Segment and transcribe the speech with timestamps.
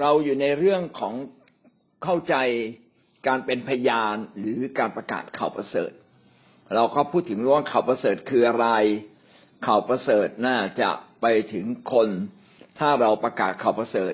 [0.00, 1.14] เราอยู่ในเรื่องของ
[2.04, 2.34] เข้าใจ
[3.26, 5.90] การเป็นพยานหรือการประกาศข่าวประเสริฐ
[6.74, 8.68] เราก็พูดถึงว่าข่าวประเสริฐคืออะไร
[9.66, 10.90] ข่าวประเสริฐน่าจะ
[11.20, 12.08] ไปถึงคน
[12.78, 14.12] ถ้าเราประกาศข่าวประเสริฐ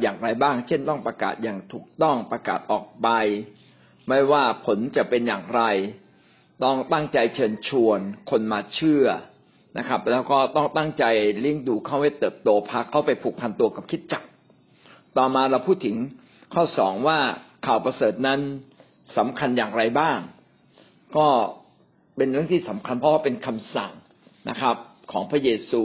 [0.00, 3.08] อย่างไรบ้าง เช่นต้องประกาศอย่างถูกต้องประกาศออกไป
[4.08, 5.62] ไม่ว่าผลจะเป็นอย่างไร
[6.64, 8.00] ต้องตั้งใจเชิญชวน
[8.30, 9.06] คนมาเชื่อ
[9.78, 11.04] นะครับ แล้วก็ต้องตั้งใจ
[11.40, 14.22] เลี้ยงดูเขาให้เติบโตพาเขาไปผูกพันตัวกับคิดจัก
[15.18, 15.96] ต่อมาเราพูดถึง
[16.54, 17.18] ข้อสองว่า
[17.66, 18.40] ข่าวประเสริฐนั้น
[19.16, 20.18] สำคัญอย่างไรบ้าง
[21.16, 21.28] ก็
[22.16, 23.92] เป็นเรื่องที่สำคัญเพราะว่าเป็นคำสั่ง
[24.50, 24.76] นะครับ
[25.12, 25.82] ของพระเยซู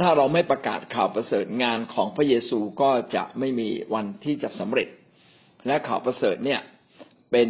[0.00, 4.88] ถ้าเราไม่ประกาศข่าวประเสริฐงานของพระเยซูก็จะไม่มีวันที่จะสำเร็จ
[5.66, 6.60] และข่าวประเสริฐเนี่ย
[7.32, 7.48] เป็น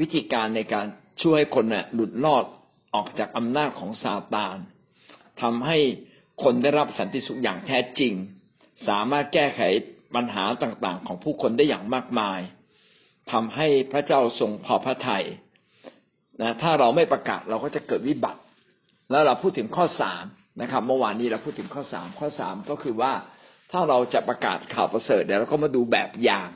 [0.00, 0.86] วิธีการในการ
[1.22, 2.44] ช่วยคนเนี่ยหลุดรอด
[2.94, 4.56] ออกจากอำนาจของซาตาน
[5.42, 5.78] ทำให้
[6.42, 8.14] คนได้รับสันติสุขอย่างแท้จริง
[8.88, 9.60] สามารถแก้ไข
[10.14, 12.40] ปัญหาต่างๆ ของผู้คนได้อย่างมากมาย
[13.32, 15.24] ทำให้พระเจ้าทรงพอพระทัย
[16.40, 18.40] นะถ้าเราไม่ประกาศเราก็จะเกิดวิบัติ
[19.10, 20.24] แล้วเราพูดถึงข้อสาม
[20.60, 23.12] นะครับ เมื่อวานนี้เราพูดถึงข้อสามข้อสามก็คือว่า
[23.72, 26.50] ถ้าเราจะประกาศข่าวประเสริฐเดี๋ยวเราก็มาดูแบบอย่าง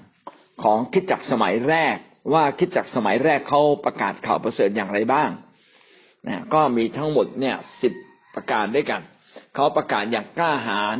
[0.62, 1.96] ของคิดจักสมัยแรก
[2.33, 5.30] ว่าคิดจักสมัยแรกเขาประกาศข่าวประเสริฐอย่างไรบ้าง
[6.28, 7.92] นะก็มีทั้งหมดเนี่ยสิบ
[8.34, 9.00] ประกาศด้วยกัน
[9.55, 10.96] เขาประกาศอย่างกล้าหาญ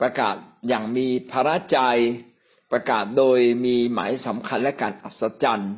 [0.00, 0.36] ประกาศ
[0.68, 1.78] อย่างมีพระใจ
[2.72, 5.74] ประกาศโดยมีหมายสำคัญและการอัศจรรย์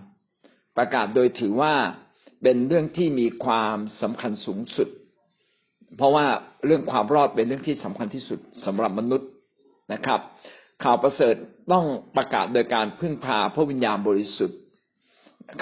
[0.76, 1.74] ประกาศโดยถือว่า
[2.42, 4.88] เป็นเรื่องที่มีความสำคัญสูงสุด
[5.96, 6.26] เพราะว่า
[6.66, 9.28] เรื่องความรอดเป็นเรื่องที่สำคัญที่สุดสำหรับมนุษย์
[9.92, 10.20] นะครับ
[10.84, 11.34] ข่าวประเสริฐ
[11.72, 11.84] ต้อง
[12.16, 14.58] ประกาศโดยการพึ่งพาพระวิญญาณบริสุทธิ์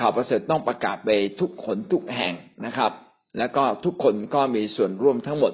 [0.01, 2.35] ข่าวประเสริฐต้องประกาศไปทุกคนทุกแห่ง
[2.67, 2.93] นะครับ
[3.39, 5.53] แล้วก็ทุกคนก็มีส่วนร่วมทั้งหมด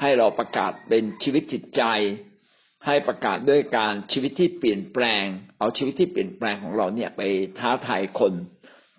[0.00, 1.82] ให้เราประกาศเป็นชีวิตจิตใจ
[2.86, 5.24] ให้ประกาศด้วยการชีวิตที่เปลี่ยนแปลง
[5.58, 7.22] เอาชีวิตที่เปลี่ยนแปลงของเราเนี่ยไป
[7.58, 8.32] ท้าทายคน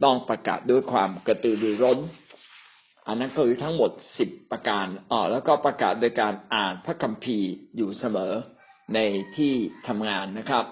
[0.03, 1.99] ต้องประกาศด้วยความกระตือรือร้น
[3.07, 8.33] อันนั้นก็คือทั้งหมดสิบประการอ๋อแล้วก็ประกาศโดยการอ่านพระคัมภีร์อยู่เสมอ
[8.93, 8.99] ใน
[9.37, 9.53] ที่
[9.87, 10.65] ทำงานนะครับ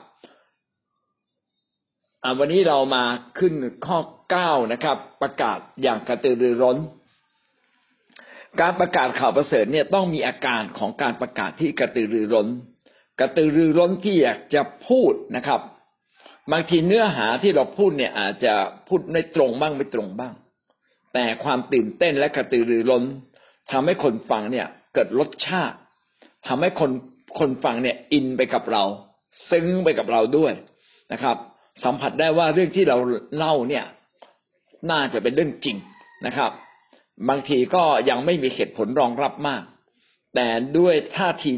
[2.39, 3.03] วันนี้เรามา
[3.39, 3.53] ขึ้น
[3.85, 3.99] ข้อ
[4.29, 6.77] เก้านะครับ ประกาศอย่างกระตือรือร้น
[8.61, 12.47] การประกาศข่าวประเสริฐเนี่ยต้องมีอาการของการประกาศที่กระตือรือร้น
[13.19, 15.61] กระตือรือร้นที่อยากจะพูดนะครับ
[16.51, 18.53] บางทีเนื้อหาที่เราพูดเนี่ยอาจจะ
[18.87, 20.33] พูดไม่ตรงบ้างไม่ตรงบ้าง
[21.13, 23.03] แต่ความตื่นเต้นและกระตือรือร้น
[23.71, 25.77] ทำให้คนฟังเนี่ยเกิดรสชาติ
[26.47, 26.91] ทำให้คน
[27.39, 28.83] คนฟังเนี่ยอินไปกับเรา
[29.49, 30.53] ซึ้งไปกับเราด้วย
[31.13, 31.37] นะครับ
[31.83, 32.97] สัมผัสได้ว่าเรื่องที่เรา
[33.37, 33.85] เล่าเนี่ย
[34.91, 35.77] น่าจะเป็นเรื่องจริง
[36.25, 36.51] นะครับ
[37.29, 39.63] บางทีก็ยังไม่มีเหตุผลรองรับมาก
[40.35, 40.47] แต่
[40.77, 41.51] ด้วยท่าที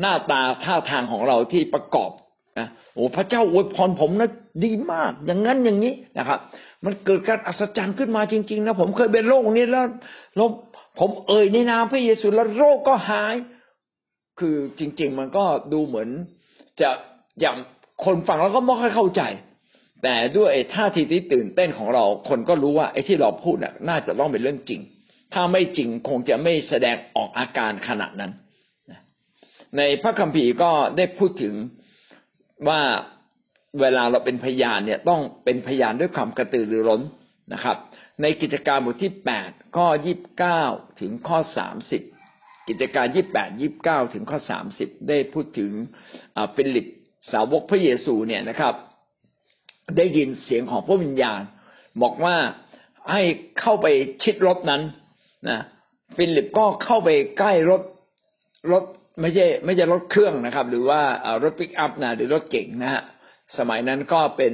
[0.00, 2.10] หน้าตาท่าทางของเราที่ประกอบ
[2.58, 4.30] นะโอ้พระเจ้าอวยพรผมนะ
[4.64, 6.40] ดีมาก อย่างนั้นอย่างนี้นะครับ
[6.84, 9.86] มันเกิดการอัศจรรย์ขึ้นมาจริง ๆ นะผมเคยเป็นโรคนี้แล้ว
[10.36, 10.48] แล้ว
[10.98, 13.34] ผมเอ่ยในนามพระเยซูแล้วโรคก็หาย
[14.40, 16.08] คือจริง ๆ มันก็ดูเหมือน
[16.80, 16.90] จะ
[17.40, 17.56] อย่าง
[18.04, 19.22] คนฟังแล้วก็ไม่ค่อยเข้าใจ
[20.02, 24.80] แต่ด้วยท่าทีที่ตื่นเต้นของเรา คนก็รู้ว่าไอ้ที่เราพูดน่ะ น่าจะต้องเป็นเรื่องจริง
[25.34, 28.32] ถ้าไม่จริงคงจะไม่แสดงออกอาการขนาดนั้น
[29.76, 31.54] ในพระคัมภีร์ก็ได้พูดถึง
[32.68, 32.80] ว่า
[33.80, 37.02] เวลาเราเป็นพยานเนี่ยต้องเป็นพยานด้วยความกระตือรือร้น
[37.52, 37.76] นะครับ
[38.22, 40.62] ในกิจการบทที่แปดข้อยี่บเก้า
[41.00, 42.02] ถึงข้อสามสิบ
[42.68, 45.70] กิจการยี่บแปดยี่บเก้าถึงข้อสามสิบได้พูดถึง
[46.54, 46.86] ฟิลิป
[47.32, 48.74] สาวกพระเยซูเนี่ยนะครับ
[49.96, 51.40] ได้ยินเสียงของพระวิญญาณ
[52.02, 52.36] บอกว่า
[53.12, 53.22] ให้
[53.60, 53.86] เข้าไป
[54.22, 54.82] ชิดรถนั้น
[55.48, 55.60] นะ
[56.16, 57.82] ฟิลิปก็เข้าไปใกล้รถ
[58.72, 58.84] รถ
[59.20, 61.00] ไม่ใช่ไม่ใช่รถเครื่องนะครับ หรือว่า
[61.42, 63.02] รถปิกอัพนะหรือรถเก๋งนะฮะ
[63.58, 64.52] สมัยนั้นก็เป็น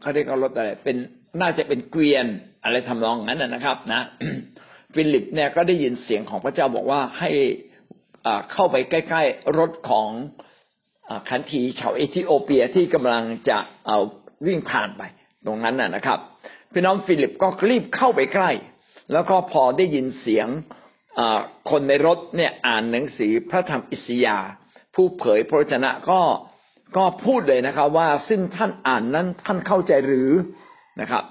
[0.00, 0.96] เขาเรียกว่ารถอะไร เป็น
[1.40, 2.26] น่าจะเป็นเกวียน
[2.64, 4.00] อะไรทำนองนั้นนะครับ นะ
[4.94, 7.30] ฟิลิปเนี่ยก็ได้ยินเสียงของพระเจ้าบอกว่าให้
[8.52, 10.08] เข้าไปใกล้ ๆ รถของ
[11.28, 13.98] ขันทีชาวเอธิโอเปียที่กำลังจะเอา
[14.46, 15.02] วิ่งผ่านไป
[15.46, 16.18] ตรงนั้นนะครับ
[16.72, 18.50] พี่น้องฟิลิปก็รีบเข้าไปใกล้
[19.12, 20.48] แล้วก็พอได้ยินเสียง
[21.70, 24.38] คนในรถเนี่ยอ่านหนังสือพระธรรมอิสยา
[24.94, 26.20] ผู้เผยพระชนะก็
[26.96, 30.30] ก็พูดเลยนะครับ ว่าซึ่งท่านอ่านนั้นท่านเข้าใจหรือ
[31.00, 31.24] นะครับ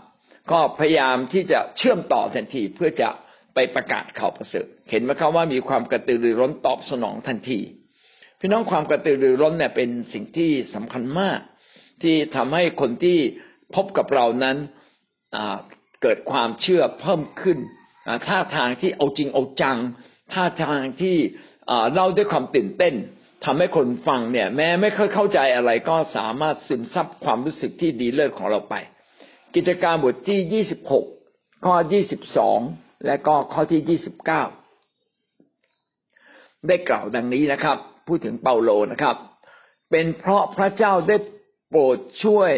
[0.51, 3.09] ก็พยายามที่จะเชื่อมต่อทันทีเพื่อจะ
[3.53, 7.59] ไปประกาศข่าวประเสริฐเห็นไหมครับว่ามีความกระตือรือร้นตอบสนองทันที
[8.39, 11.39] พี่น้องความกระตือรือร้นเนี่ยเป็นสิ่งที่สำคัญมาก
[12.03, 13.17] ที่ทำให้คนที่
[13.75, 14.57] พบกับเรานั้น
[16.03, 17.57] เกิดความเชื่อเพิ่มขึ้น
[18.27, 19.77] ท่าทางที่เอาจริงเอาจัง
[20.33, 21.17] ท่าทางที่
[21.93, 22.93] เล่าด้วยความตื่นเต้น
[23.45, 28.75] ทำให้คนฟังเนี่ย แม้ไม่ค่อยเข้าใจอะไรก็สามารถซึมซับความรู้สึกที่ดีเลิศของเราไป
[29.55, 31.05] กิจการบทที่ยี่สิบหก
[31.65, 32.59] ข้อยี่สิบสอง
[33.05, 34.43] และก็ข้อที่ยี่สิบเก้า
[36.67, 37.77] ได้กล่าวดังนี้นะครับ
[38.07, 39.15] พูดถึงเปาโลนะครับ
[39.91, 41.17] เป็นเพราะพระเจ้าได้
[41.69, 42.51] โปรดช่วย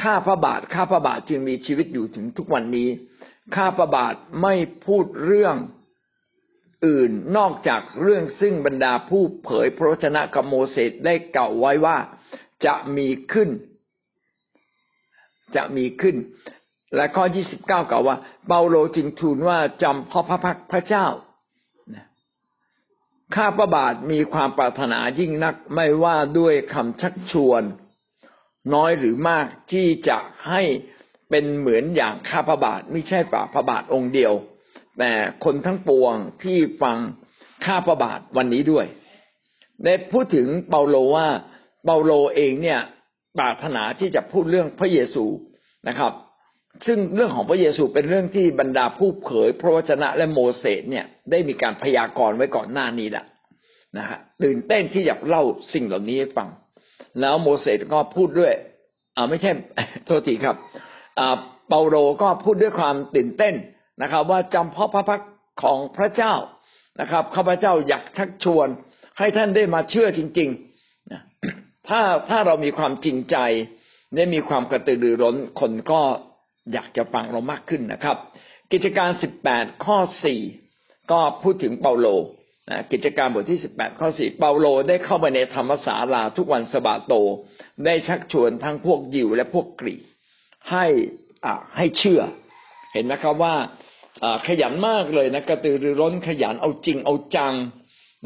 [0.00, 2.88] ข้าพระบาทข้าพระบาทจึงมีชีวิตอยู่ถึงทุกวันนี้
[3.56, 4.54] ข้าพระบาทไม่
[4.86, 5.56] พูดเรื่อง
[6.86, 11.96] อื่นนอกจากเรื่องซึ่งบรรดาผู้เผยพระวจนะกับโมเสสได้กล่าวไว้ว่า
[12.64, 13.50] จะมีขึ้น
[15.56, 16.16] จะมีขึ้น
[16.96, 17.24] และข้อ
[17.54, 18.16] 29กล่าวว่า
[18.46, 21.06] เปาโลจึงทูลว่าจำพ่อพระพักพระเจ้า
[23.34, 27.62] ข้าพระบาทมีความปรารถนายิ่งนักไม่ว่าด้วยคำชักชวน
[28.74, 30.18] น้อยหรือมากที่จะ
[30.48, 30.62] ให้
[31.30, 34.32] เป็นเหมือนอย่างข้าพระบาทไม่ใช่ป่าพระบาทองค์เดียว
[34.98, 35.12] แต่
[35.44, 36.98] คนทั้งปวงที่ฟัง
[37.64, 38.86] ข้าพระบาทวันนี้ด้วย
[39.84, 41.28] ได้พูดถึงเปาโลว่า
[41.84, 42.80] เปาโลเองเนี่ย
[43.38, 45.24] ปรารถนาที่จะพูดเรื่องพระเยซู
[45.88, 46.12] นะครับ
[46.86, 53.24] ซึ่งเรื่องของพระเยซูเป็นเรื่องที่บรรดาผู้เผย พระวจนะและโมเสสเนี่ยได้มีการพยากรณ์ไว้ก่อนหน้านี้แหละ
[53.98, 55.42] นะฮะตื่นเต้นที่อยากเล่า
[55.72, 56.48] สิ่งเหล่านี้ให้ฟัง
[57.20, 58.54] แล้วโมเสสก็พูดด้วย
[59.16, 59.50] อ่าไม่ใช่
[60.06, 60.56] โทษทีครับ
[61.18, 61.36] อ่า
[61.68, 63.54] เปาโลก็พูดด้วยความตื่นเต้น
[64.02, 65.22] นะครับ ว่าจำเพาะพระพัก
[65.62, 66.34] ของพระเจ้า
[67.00, 68.68] นะครับข้าพเจ้าอยากชักชวน
[69.18, 72.00] ให้ท่านได้มาเชื่อจริงๆถ้า
[72.30, 73.36] ถ้าเรามีความจริงใจ
[74.16, 76.00] ได้มีความกระตือรือร้นคนก็
[76.72, 78.16] อยากจะฟังเรามากขึ้นนะครับ
[78.72, 80.40] กิจการสิบแปดข้อสี่
[81.10, 82.06] ก็พูดถึงเปาโล
[82.70, 87.14] นะกิจการบทที่สิบแปดข้อสี่เปาโลได้เข้าไปในธรรมศาลาทุกวันสบาโต
[87.84, 90.02] ได้ชักชวนทั้งพวกยิวและพวกกรีก
[90.70, 90.86] ให้
[91.44, 92.20] อ่าให้เชื่อ
[92.92, 93.54] เห็นไหมครับว่า
[94.46, 97.54] ขยันมากเลยนะกระตือรือร้นขยันเอาจริงเอาจัง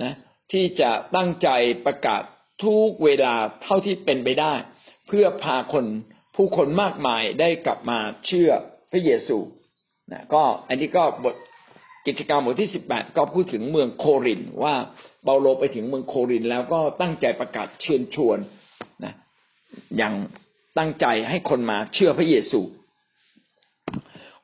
[0.02, 0.12] นะ
[0.52, 1.48] ที่จะตั้งใจ
[1.86, 2.22] ประกาศ
[2.64, 4.54] ทุกเวลาเท่าที่เป็นไปได้
[5.06, 5.86] เพื่อพาคน
[6.36, 8.50] ผู้คนมากมายได้กลับมาเชื่อ
[8.90, 9.38] พระเยซู
[10.12, 11.34] นะก็อันนี้ก็บท
[12.06, 14.74] กิจกรรมบทที่สิบแปดก็พูดถึงเมืองโครินว่า
[15.24, 18.38] เปาโลไปถึงเมืองโครินแล้วก็ตั้งใจประกาศเชิญชวน
[19.04, 19.14] นะ
[19.96, 20.14] อย่าง
[20.78, 22.60] ตั้งใจให้คนมาเชื่อพระเยซู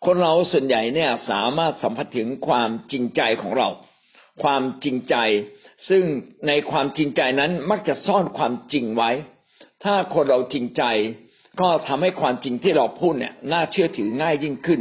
[0.04, 3.68] คนเราส่วนใหญ่เนี่ยสามารถสัมผัสถึงความจริงใจของเรา
[4.42, 5.16] ความจริงใจ
[5.88, 6.02] ซึ่ง
[6.48, 9.10] ในความจริงใจนั้นมักจะซ่อนความจริงไว้
[9.84, 10.82] ถ้าคนเราจริงใจ
[11.60, 14.80] ก็ทำให้ความจริงที่เราพูดเนี่ยน่าเชื่อถือง่ายยิ่งขึ้น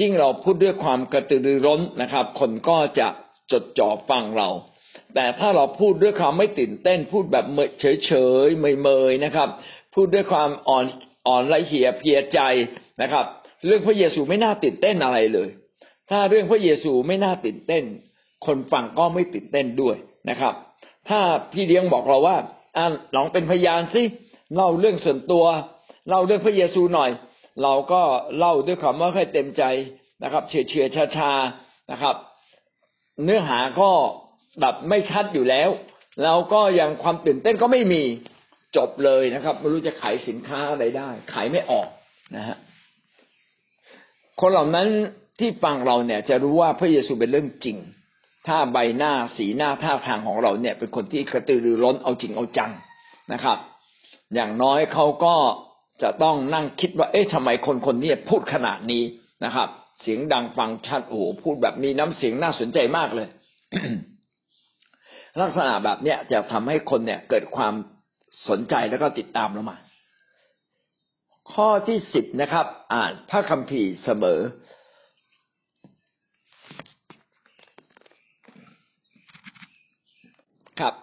[0.00, 3.08] ยิ่งเราพูดด้วยความกระตือรือร้นนะครับ คนก็จะ
[3.52, 4.48] จดจ่อฟังเรา
[5.14, 7.44] แต่ถ้าเราพูดด้วยความไม่ตื่นเต้น พูดแบบ
[7.80, 8.12] เฉยเฉ
[8.46, 8.48] ย
[8.82, 9.48] เมยๆนะครับ
[9.94, 10.84] พูดด้วยความอ่อน
[11.26, 12.40] อ่อนละเหียเพียใจ
[13.02, 13.26] นะครับ
[13.66, 15.48] เรื่องพระเยซูไม่น่าตื่นเต้นอะไรเลย
[16.10, 17.84] ถ้าเรื่องพระเยซูไม่น่าตื่นเต้น
[18.46, 19.96] คนฟังก็ไม่ตื่นเต้นด้วย
[20.30, 20.54] นะครับ
[21.08, 21.20] ถ้า
[21.52, 22.36] พี่เลี้ยงบอกเราว่า
[22.76, 24.02] อ่าลองเป็นพยานสิ
[24.54, 25.44] เล่าเรื่องส่วนตัว
[26.08, 27.10] เล่าเรื่องพระเยซูหน่อย
[27.62, 28.02] เราก็
[28.38, 29.62] เล่าด้วยความว่าค่อยเต็มใจ
[30.22, 31.32] นะครับ เฉื่อยเฉื่อยชาชา
[31.92, 32.16] นะครับ
[33.24, 33.90] เนื้อหาก็
[34.60, 35.68] แบบไม่ชัดอยู่แล้ว
[36.22, 38.02] แล้วก็ยังความตื่นเต้นก็ไม่มี
[38.76, 41.88] จบเลยนะครับไม่รู้จะขายสินค้าอะไรได้ ขายไม่ออก
[42.36, 42.56] นะฮะ
[44.40, 44.88] คนเหล่านั้น
[45.40, 47.76] ที่ฟังเราเนี่ย จะรู้ว่าพระเยซูเป็นเรื่องจริง
[48.46, 52.70] ถ้าใบหน้าสีหน้าท่าทางของเราเนี่ย เป็นคนที่กระตือรือร้นเอาจริงเอาจัง
[53.32, 53.58] นะครับ
[54.34, 55.34] อย่างน้อยเขาก็
[56.02, 59.02] จะต้องนั่งคิดว่า เอ๊ะทำไมคนคนนี้พูดขนาดนี้
[59.44, 59.68] นะครับ
[60.00, 63.28] เสียงดังฟังชัดโอ้โหพูดแบบมีน้ำเสียงน่าสนใจมากเลย
[65.40, 67.74] ลักษณะแบบเนี้ยจะทำให้คนเนี่ย เกิดความ
[68.48, 69.76] สนใจแล้วก็ติดตามเรามา
[71.52, 74.40] ข้อที่สิบนะครับ อ่านพระคัมภีร์เสมอ
[80.80, 80.94] ครับ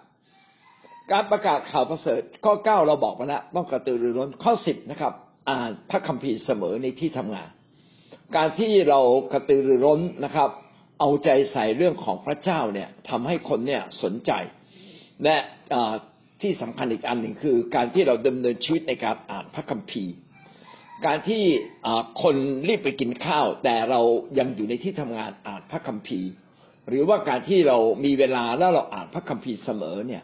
[1.11, 5.13] การประกาศข่าวประเสริฐข้อเก้าเราบอกมาแล้วต้องกระตือรือร้นข้อสิบนะครับ
[5.49, 7.49] อ่านพระคัมภีร์เสมอในที่ทำงาน
[8.35, 8.99] การที่เรา
[9.33, 10.49] กระตือรือร้นนะครับ
[10.99, 14.31] เอาใจใส่เรื่องของพระเจ้าเนี่ยทำให้คนเนี่ยสนใจ
[15.23, 15.37] และ
[16.41, 20.13] ที่สำคัญอีกอันหนึ่งคือ การที่เราดำเนินชีวิตในการอ่านพระคัมภีร์
[21.05, 21.43] การที่
[22.23, 22.35] คน
[22.67, 24.01] รีบไปกินข้าว แต่เรา
[24.39, 26.29] ยังอยู่ในที่ทำงานอ่านพระคัมภีร์
[26.89, 30.23] หรือว่าการที่เรามีเวลาแล้วเราอ่านพระคัมภีร์เสมอเนี่ย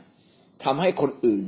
[0.63, 1.45] ทำให้คนอื่น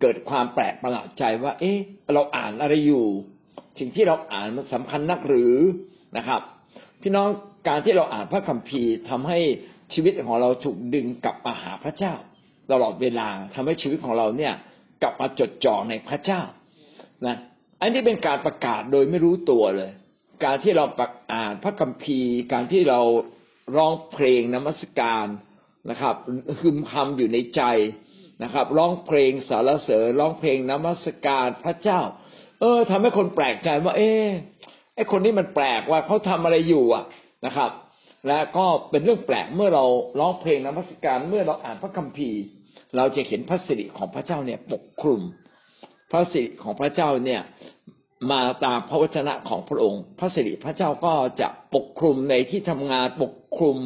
[0.00, 1.78] เกิดความแปลกประหลาดใจว่า เอ๊ะ
[2.14, 3.06] เราอ่านอะไรอยู่
[3.78, 5.54] สิ่งที่เราอ่านมันสำคัญนักหรือ
[6.16, 6.40] นะครับ
[7.02, 7.28] พี่น้อง
[7.68, 9.38] การที่เราอ่านพระคัมภีร์ทำให้
[9.92, 12.14] ชีวิตของเราถูกดึงกลับมาหาพระเจ้า
[12.72, 14.54] ตลอดเวลาทำให้ชีวิตของเราเนี่ย
[15.02, 16.40] กลับมาจดจ่อในพระเจ้า
[17.26, 17.36] นะ
[17.80, 19.90] อันนี้เป็นการประกาศโดยไม่รู้ตัวเลย
[20.44, 20.84] การที่เรา
[21.34, 23.00] อ่านพระคัมภีร์ การที่เรา
[23.76, 25.26] ร้องเพลงนมัสการ
[25.90, 26.14] นะครับ
[26.60, 27.62] คึมคำอยู่ในใจ
[28.42, 32.00] นะครับร้องเพลงสรรเสริญร้องเพลงนมัสการพระเจ้า
[32.60, 34.26] เออทำให้คนแปลกใจว่า เอ๊ะ
[34.94, 37.04] ไอคนนี้มันแปลกว่าเขาทำอะไรอยู่อะ
[37.46, 37.70] นะครับ
[38.28, 39.84] และก็เป็นเรื่องแปลกเมื่อเรา
[40.18, 42.40] ร้องเพลงนมัสการเมื่อเราอ่านพระคัมภีร์
[42.96, 45.20] เราจะเห็นพระสิริของพระเจ้าเนี่ยปกคลุม
[46.10, 47.42] พระสิริของพระเจ้าเนี่ย
[48.30, 53.76] มาตามพระวจนะของพระองค์ พระสิริพระเจ้าก็จะปกคลุมในที่ทำงานปกคลุม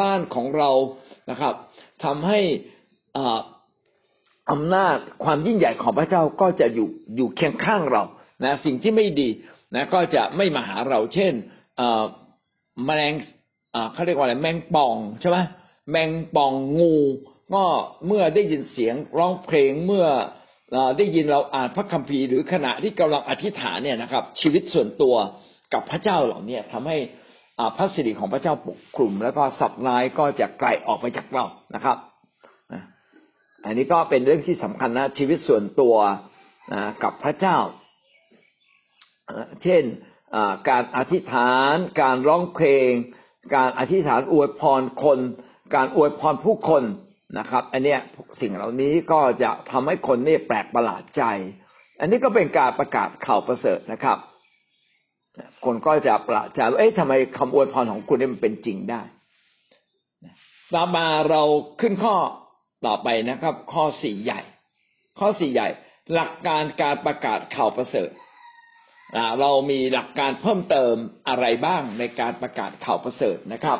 [0.00, 0.70] บ้านของเรา
[1.30, 1.54] นะครับ
[2.04, 2.40] ทำให้
[4.50, 8.02] อำนาจความยิ่งใหญ่ของพระเจ้าก็จะอยู่อยู่เคียงข้างเรา
[8.44, 9.28] นะสิ่งที่ไม่ดี
[9.74, 11.32] นะก็จะไม่มาหาเรา เช่น
[12.86, 13.14] แมลง
[13.92, 15.38] เขาเรียกว่าอะไรแมงป่องใช่ไหม
[15.90, 16.96] แมงป่องงู
[17.54, 17.64] ก็
[18.06, 20.06] เมื่อได้ยินเสียงร้องเพลงเมื่อ
[20.98, 25.14] ได้ยินเราอ่านพระคัมภีร์หรือขณะที่กำลังอธิษฐานเนี่ยนะครับ ชีวิตส่วนตัว
[25.72, 26.98] กับพระเจ้าเหล่านี้ทำให้
[27.76, 31.44] พระสิริของพระเจ้าปกคลุม แล้วก็สับลายก็จะไกลออกไปจากเรา
[31.74, 31.96] นะครับ
[33.64, 35.96] อันนี้ก็เป็นเรื่องที่สำคัญนะชีวิตส่วนตัว
[37.02, 37.58] กับพระเจ้า
[39.62, 39.82] เช่น
[40.68, 42.90] การอธิษฐาน การร้องเพลง
[43.56, 45.18] การอธิษฐานอวยพรคน
[45.74, 46.82] การอวยพรผู้คน
[47.38, 48.00] นะครับ อันเนี้ย
[48.40, 51.22] สิ่งเหล่านี้ก็จะทำให้คนนี่แปลกประหลาดใจ
[52.00, 54.18] อันนี้ก็เป็นการประกาศข่าวประเสริฐนะครับ
[55.64, 59.02] คนก็จะประหลาดใจว่าเอ๊ะทำไมคำอวยพรของคุณนี่มันเป็นจริงได้
[60.74, 61.42] ต่อมาเรา
[61.80, 62.14] ขึ้นข้อ
[62.86, 64.40] ต่อไปนะครับ ข้อสี่ใหญ่
[65.18, 65.68] ข้อสี่ใหญ่
[66.14, 68.10] หลักการการประกาศข่าวประเสริฐ
[69.40, 70.94] เรามีหลักการเพิ่มเติม
[71.28, 73.78] อะไรบ้างในการประกาศข่าวประเสริฐนะครับ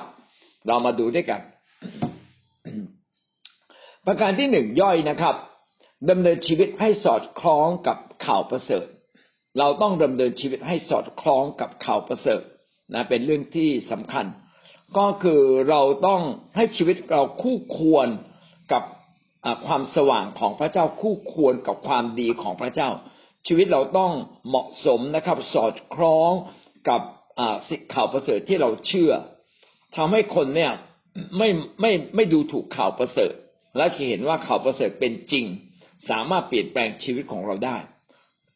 [0.66, 1.40] เรามาดูด้วยกัน
[4.06, 5.36] ประการที่หนึ่งย่อยนะครับ
[6.10, 8.86] ดำเนินชีวิตให้สอดคล้องกับข่าวประเสริฐ
[9.58, 12.42] เราต้องดำเนินชีวิตให้สอดคล้องกับข่าวประเสริฐ
[12.94, 14.26] นะเป็นเรื่องที่สำคัญ
[14.98, 16.22] ก็คือเราต้อง
[16.56, 18.08] ให้ชีวิตเราคู่ควร
[18.72, 18.82] กับ
[19.66, 22.88] ความสว่างของพระเจ้าคู่ควรกับความดีของพระเจ้า
[23.46, 24.12] ชีวิตเราต้อง
[24.48, 26.32] เหมาะสมนะครับ สอดคล้อง
[26.88, 27.00] กับ
[27.68, 29.12] สิข่าวประเสริฐที่เราเชื่อ
[29.96, 30.72] ทำให้คนเนี่ย
[31.38, 31.48] ไม่
[31.80, 33.32] ไม่ไม่ดูถูกข่าวประเสริฐ
[33.76, 35.46] และเห็นว่าข่าวประเสริฐเป็นจริง
[36.10, 37.76] สามารถเปลี่ยนแปลงชีวิตของเราได้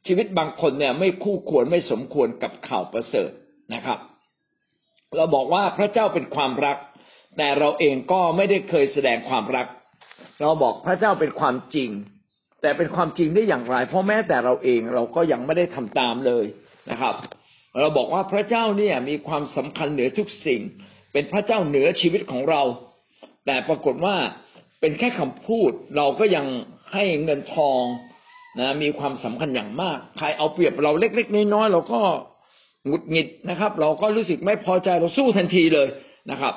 [0.07, 3.31] ชีวิตบางคนเนี่ยไม่คู่ควรไม่สมควรกับข่าวประเสริฐ
[3.75, 3.99] นะครับ
[5.17, 6.79] เราบอกว่าพระเจ้าเป็นความรัก
[7.37, 9.67] แต่เราเองก็ไม่ได้เคยแสดงความรัก
[10.41, 11.91] เราบอกพระเจ้าเป็นความจริง
[12.63, 16.45] แต่เป็นความจริงได้อย่างไร เพราะแม้แต่เราเองเราก็ยังไม่ได้ทำตามเลย
[16.91, 17.15] นะครับ
[17.81, 20.61] เราบอกว่าพระเจ้าเนี่ยมีความสำคัญเหนือทุกสิ่ง
[21.13, 22.63] เป็นพระเจ้าเหนือชีวิตของเรา
[23.47, 24.17] แต่ปรากฏว่า
[24.81, 26.47] เป็นแค่คำพูดเราก็ยัง
[26.93, 27.83] ให้เงินทอง
[28.61, 32.01] นะมีความสำคัญอย่างมาก ใครเอาเปรียบเราเล็ก ๆ น้อยๆเราก็
[32.87, 35.89] หงุดหงิดนะครับ เราก็รู้สึกไม่พอใจเราสู้ทันทีเลย
[36.31, 36.55] นะครับ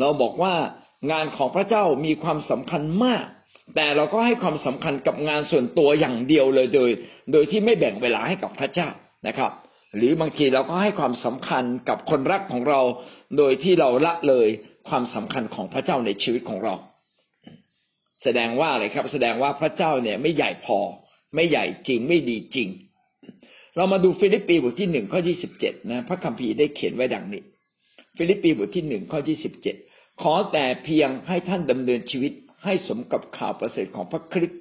[0.00, 0.54] เราบอกว่า
[1.10, 3.24] งานของพระเจ้ามีความสำคัญมาก
[3.76, 6.90] แต่เราก็ให้ความสำคัญกับงานส่วนตัวอย่างเดียวเลยโดย
[7.32, 8.88] โดยที่ไม่แบ่งเวลาให้กับพระเจ้า
[9.26, 9.52] นะครับ
[9.96, 12.80] หรือบางทีเราก็ให้ความสำคัญกับคนรักของเรา
[13.38, 14.48] โดยที่เราละเลย
[14.88, 16.74] ความสำคัญของพระเจ้าในชีวิตของเรา
[18.24, 20.78] แสดงว่าอะไรครับ แสดงว่าพระเจ้าเนี่ยไม่ใหญ่พอ
[21.34, 22.68] ไม่ใหญ่จริงไม่ดีจริง
[23.76, 27.42] เรามาดูฟิลิปปีบทที่หนึ่งข้อที่สิบเจ็ดนะ พระคัมภีร์ได้เขียนไว้ดังนี้
[28.16, 29.76] ฟิลิปปีบทที่หนึ่งข้อที่สิบเจ็ด
[30.20, 32.32] ขอแต่เพียงให้ท่านดำเนินชีวิต
[32.64, 34.60] ให้สมกับข่าวประเสริฐของพระคริสต์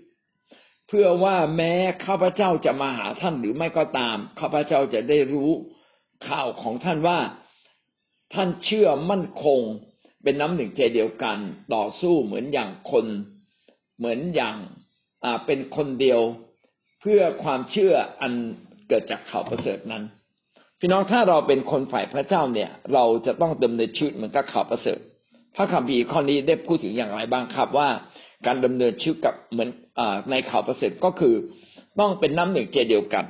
[0.88, 1.74] เพื่อว่าแม้
[2.06, 5.52] ข้าพเจ้าจะมาหาท่านหรือไม่ก็ตามข้าพเจ้าจะได้รู้
[6.28, 7.20] ข่าวของท่านว่า
[8.34, 9.60] ท่านเชื่อมั่นคง
[10.24, 11.38] เป็นน้ำหนึ่งใจเดียวกัน
[11.76, 13.06] ต่อสู้เหมือนอย่างคน
[13.98, 14.56] เหมือนอย่าง
[15.24, 16.20] อ่าเป็นคนเดียว
[17.02, 18.34] เพื่อความเชื่ออัน
[18.88, 20.04] เกิดจากข่าวประเสริฐนั้น
[20.80, 25.00] พี่น้องถ้าเราเป็นคนฝ่ายพระเจ้าเนี่ย เราจะต้องดำเนินชีวิตเหมือนกับข่าวประเสริฐ
[25.60, 27.90] ระคัมภีร์ข้อนี้ได้พูดถึงอย่างไรบ้างครับว่า
[28.46, 30.02] การดำเนินชีวิตกับเหมือนอ
[30.32, 31.34] ในข่าวประเสริฐก็คือ
[32.00, 33.26] ต้องเป็นน้ำหนึ่งใจเดียวกัน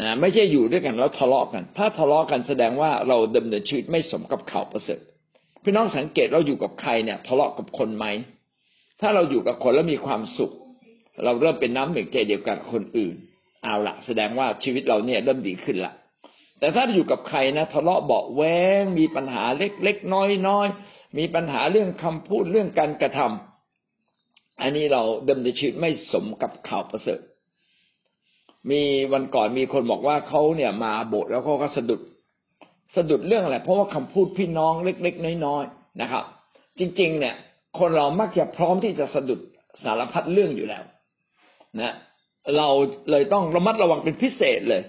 [0.00, 5.00] นะไม่ใช่อยู่ด้วยกันแล้วทะเลาะกัน ถ้าทะเลาะกันแสดงว่าเราดำเนินชีวิตไม่สมกับข่าวประเสริฐ
[5.64, 8.06] พี่น้องสังเกตเราอยู่กับใครเนี่ย ทะเลาะกับคนไหม
[9.00, 10.52] ถ้าเราอยู่กับคนแล้วมีความสุข
[11.24, 13.14] เราเริ่มเป็นน้ำหนึ่งใจเดียวกันคนอื่น
[13.62, 15.92] เอาละแสดงว่าชีวิตเราเนี่ยเริ่มดีขึ้นละ
[16.60, 18.42] แต่ถ้าอยู่กับใครนะทะเลาะเบาแว
[18.80, 27.20] งมีปัญหาเล็กๆน้อยๆมีปัญหาเรื่องคำพูดเรื่องการกระทำอันนี้เราดำเนินชีวิตไม่สมกับข่าวประเสริฐ
[28.70, 32.00] มีวันก่อนมีคนบอกว่าเขาเนี่ยมาโบสถ์แล้วเขาก็สะดุด
[32.96, 36.24] สะดุดเรื่องอะไรเพราะว่าคำพูดพี่น้องเล็ก ๆ น้อยๆนะครับ
[36.78, 37.34] จริง ๆ เนี่ย
[37.78, 39.40] คนเรามักจะพร้อมที่จะสะดุด
[39.84, 40.82] สารพัดเรื่องอยู่แล้ว
[41.80, 41.94] นะ
[42.56, 42.68] เรา
[43.10, 44.82] เลยต้องระมัดระวังเป็นพิเศษเลย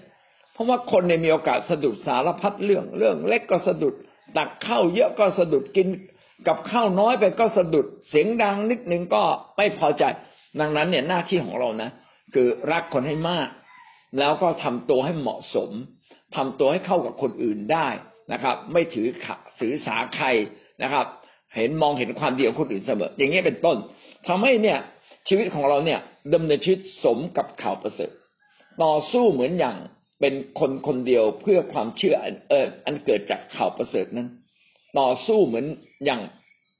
[0.52, 3.94] เพราะว่าคนเนี่ยมีโอกาสสะดุดสารพัดเรื่องเรื่อง เล็กก็สะดุด
[4.36, 5.88] ตักข้าวเยอะก็สะดุดกิน
[6.48, 9.22] กับข้าวน้อยไปก็สะดุดเสียงดังนิดนึงก็
[9.56, 10.04] ไม่พอใจ
[10.60, 11.90] ดังนั้นเนี่ยหน้าที่ของเรานะ
[12.34, 13.48] คือรักคนให้มาก
[14.18, 15.70] แล้วก็ทำตัวให้เหมาะสม
[16.36, 17.88] ทำตัวให้เข้ากับคนอื่นได้
[18.32, 19.26] นะครับ ไม่ถือข
[19.60, 20.26] ถือสาใคร
[20.82, 21.06] นะครับ
[21.56, 23.76] เห็นมองเห็นความดีของคนอื่นเสมอ อย่างนี้เป็นต้น
[24.28, 24.78] ทำให้เนี่ย
[25.28, 26.00] ชีวิตของเราเนี่ย
[26.34, 28.10] ดำเนินชีวิตสมกับข่าวประเสริฐ
[28.82, 29.76] ต่อสู้เหมือนอย่าง
[30.22, 32.16] เป็นคนคนเดียวเพื่อความเชื่อ
[32.50, 34.28] เอออันเกิดจากข่าวประเสริฐนั้น
[34.98, 35.66] ต่อสู้เหมือน
[36.04, 36.20] อย่าง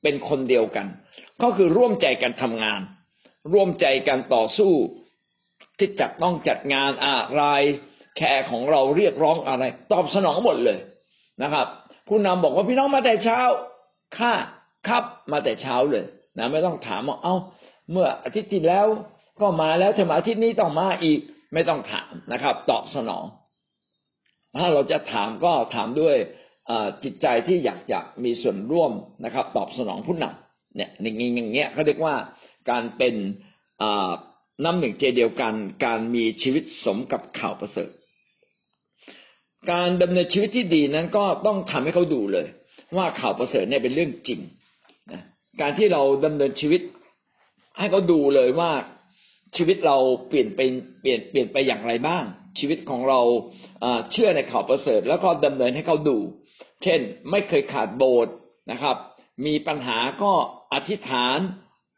[0.02, 0.87] เป็นคนเดียวกัน
[1.42, 2.80] ก็คือร่วมใจกันทำงาน
[3.52, 4.72] ร่วมใจกันต่อสู้
[5.78, 7.42] ที่จัดต้องจัดงานอะไร
[8.16, 10.78] แขกของเราเรียกร้องอะไร ตอบสนองหมดเลย
[11.42, 11.66] นะครับ
[12.08, 13.40] ผู้นำบอกว่าพี่น้องมาแต่เช้า
[14.18, 14.32] ข้า
[14.88, 16.04] ครับมาแต่เช้าเลย
[16.38, 17.34] นะไม่ต้องถามว่าเอ้า
[17.90, 18.87] เมื่ออาทิตย์ที่แล้ว
[19.40, 21.20] ก็มาแล้วทำไมอาทิตย์นี้ต้องมาอีก
[21.54, 23.25] ไม่ต้องถามนะครับ ตอบสนอง
[24.59, 26.16] ถ้าเราจะถามก็ถามด้วย
[27.04, 28.92] จิตใจที่อยากจะมีส่วนร่วม
[29.25, 31.16] นะครับ ตอบสนองผู้นำเนี่ยอย่าง
[31.54, 32.14] เงี้ยเขาเรียกว่า
[32.71, 33.14] การเป็น
[34.64, 35.54] น้ำหนึ่งใจเดียวกัน
[35.85, 37.90] การมีชีวิตสมกับข่าวประเสริฐ
[39.71, 42.47] การดำเนินชีวิตที่ดีนั้นก็ต้องทำให้เขาดูเลย
[42.97, 44.40] ว่าข่าวประเสริฐเนี่ยเป็นเรื่องจริง
[45.61, 46.82] การที่เราดำเนินชีวิต
[47.78, 48.71] ให้เขาดูเลยว่า
[49.56, 49.97] ชีวิตเรา
[50.28, 52.25] เปลี่ยนเป็นเปลี่ยนเปลี่ยนไปอย่างไรบ้าง
[52.59, 53.21] ชีวิตของเรา
[54.12, 56.18] เชื่อในข่าวประเสริฐ แล้วก็ดำเนินให้เขาดู
[56.82, 58.35] เช่น ไม่เคยขาดโบสถ์
[58.71, 58.97] นะครับ
[59.47, 60.32] มีปัญหาก็
[60.73, 61.38] อธิษฐาน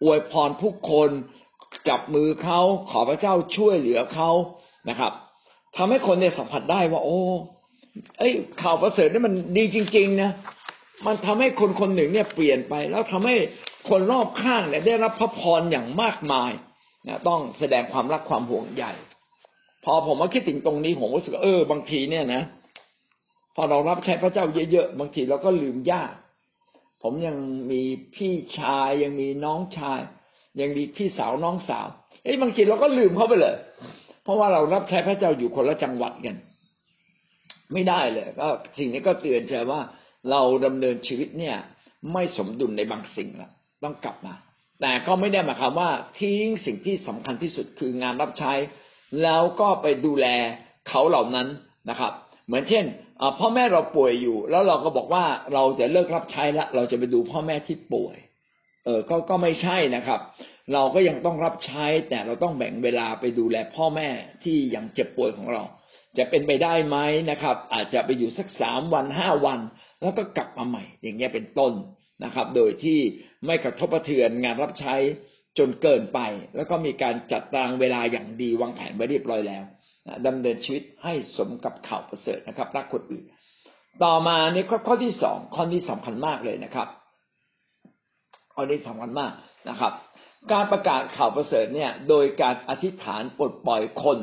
[0.03, 1.11] อวยพรผู้คน
[1.89, 4.31] จับมือเขาขอพระเจ้าช่วยเหลือเขา
[4.89, 5.13] นะครับ
[5.77, 7.19] ทำให้คนเนี่ยสัมผัสได้ว่า โอ้
[8.19, 8.33] เอ้ย
[8.63, 10.31] ข่าวประเสริฐนี่มันดีจริง ๆ นะ
[11.07, 13.37] มันทำให้คนคนหนึ่งเนี่ยเปลี่ยนไป แล้วทำให้
[13.89, 16.51] คนรอบข้างเนี่ยได้รับพระพรอย่างมากมาย
[17.09, 18.85] นะต้องแสดงความรักความห่วงใย
[19.85, 22.43] พอผมมาคิดถึงตรงนี้ผมรู้สึกเออบางทีเนี่ยนะ
[23.55, 26.17] พอเรารับใช้พระเจ้าเยอะๆบางทีเราก็ลืมญาติ
[27.03, 27.37] ผมยัง
[27.71, 27.83] มี
[28.17, 30.01] พี่ชายยังมีน้องชาย
[30.61, 31.87] ยังมีพี่สาวน้องสาว
[32.25, 33.57] เอ้ยบางทีเราก็ลืมเขาไปเลย
[34.23, 36.37] เพราะว่าเรารับใช้พระเจ้าอยู่คนละจังหวัดกัน
[37.73, 39.81] ไม่ได้เลยก็สิ่งนี้ก็เตือนใจว่า
[40.31, 41.57] เราดำเนินชีวิตเนี่ย
[42.13, 43.51] ไม่สมดุลในบางสิ่งละ
[43.83, 44.35] ต้องกลับมา
[44.81, 48.53] แต่ก็ไม่ได้หมายความว่าทิ้งสิ่งที่สำคัญที่สุดคืองานรับใช้
[49.23, 50.27] แล้วก็ไปดูแล
[50.89, 51.49] เขาเหล่านั้น
[51.91, 52.13] นะครับ
[52.47, 52.85] เหมือนเช่น
[53.39, 58.17] พ่อแม่เราป่วยอยู่ แล้วเราก็บอกว่าเราจะเลิกรับใช้แล้วเราจะไปดูพ่อแม่ที่ป่วย
[58.85, 60.21] เออก็ก็ไม่ใช่นะครับ
[60.73, 64.09] เราก็ยังต้องรับใช้ แต่เราต้องแบ่งเวลาไปดูแลพ่อแม่
[64.45, 65.63] ที่ยังเจ็บป่วยของเรา
[66.19, 66.97] จะเป็นไปได้ไหม
[67.31, 69.61] นะครับ อาจจะไปอยู่สักสามวันห้าวัน
[70.01, 71.73] แล้วก็กลับมาใหม่ อย่างเงี้ยเป็นต้น
[72.25, 73.01] นะครับ โดยที่
[73.47, 74.95] ไม่กระทบกระเทือนงานรับใช้
[75.59, 76.21] จนเกินไป
[76.57, 79.65] แล้วก็มีการจัดตารางเวลาอย่างดีวางแผนไว้เรียบร้อยแล้ว
[80.27, 83.25] ดำเนินชีวิตให้สมกับข่าวประเสริฐนะครับ รักคนอื่น
[84.05, 86.89] ต่อมาในข้อข้อที่สองข้อนี้สำคัญมากเลยนะครับ
[88.55, 89.33] ข้อนี้สำคัญมาก
[89.69, 89.93] นะครับ
[90.53, 94.19] การประกาศข่าวประเสริฐเนี่ย โดยการอธิษฐานปลดปล่อยคน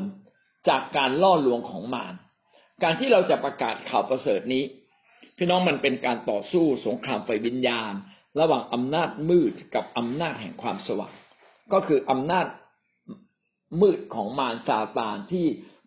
[0.69, 2.13] จากการล่อลวงของมาร
[2.83, 4.63] การที่เราจะประกาศข่าวประเสริฐนี้
[5.37, 7.93] พี่น้องมันเป็นการต่อสู้สงครามไฟวิญญาณ
[8.39, 11.13] ระหว่างอำนาจมืดกับอำนาจแห่งความสว่าง
[11.73, 12.45] ก็คืออำนาจ
[13.81, 15.45] มืดของมารซาตานที่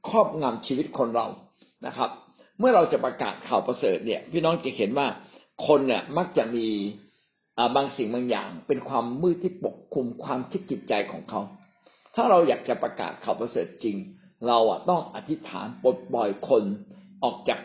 [0.08, 1.26] ครอบงำชีวิตคนเรา
[1.86, 2.10] นะครับ
[2.58, 5.06] เมื่อเราจะประกาศข่าวประเสริฐเนี่ย พี่น้องจะเห็นว่า
[5.66, 6.68] คนเนี่ยมักจะมี
[7.76, 11.40] บางสิ่งบางอย่าง เป็นความมืดที่ปกคลุมความคิดจิตใจของเขา
[12.14, 13.96] ถ้าเราอยากจะประกาศข่าวประเสริฐจริง
[14.46, 16.64] เราอะต้องอธิษฐานปลดปล่อยคน
[17.24, 17.60] ออกจาก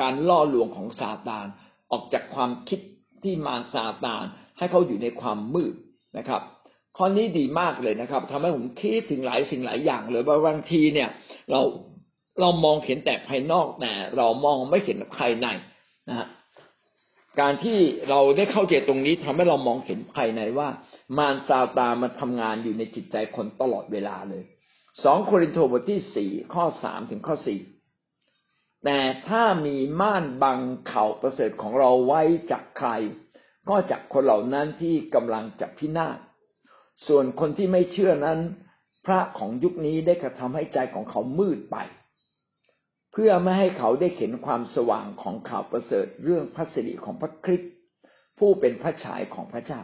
[0.00, 1.46] การล่อลวงของซาตาน
[1.92, 2.80] ออกจากความคิด
[3.22, 4.24] ที่มารซาตาน
[4.58, 5.74] ให้เขาอยู่ในความมืด
[6.18, 6.42] นะครับ
[6.96, 11.08] ข้อนี้ดีมากเลยนะครับทำให้ผมคิดถึงหลายสิ่งหลายอย่างเลยบางทีเนี่ย
[11.50, 11.60] เรา
[12.40, 15.46] เรามองเห็นแต่ภายนอกแต่เรามองไม่เห็นภายใน
[16.08, 16.28] นะฮะ
[17.40, 17.78] การที่
[18.10, 20.68] เราได้เข้าใจตรงนี้ทำให้เรามองเห็นภายในว่า
[21.18, 24.42] มารซาตานมาทำงานอยู่ในจิตใจคนตลอดเวลาเลย
[25.04, 27.58] สองโครินธ์บทที่สี่ข้อสามถึงข้อสี่
[28.84, 32.90] แต่ถ้ามีม่านบังเข่าประเสริฐของเราไว้จากใคร
[33.68, 36.18] ก็จากคนเหล่านั้นที่กำลังจะพินาศ
[37.06, 38.38] ส่วนคนที่ไม่เชื่อนั้น
[39.06, 41.76] พระของยุคนี้ได้กระทำให้ใจของเขามืดไป
[43.12, 47.72] เพื่อไม่ให้เขาได้เห็นความสว่างของข่าวประเสริฐเรื่องพระสิริของพระคริสต์
[48.38, 49.80] ผู้เป็นพระฉายของพระเจ้า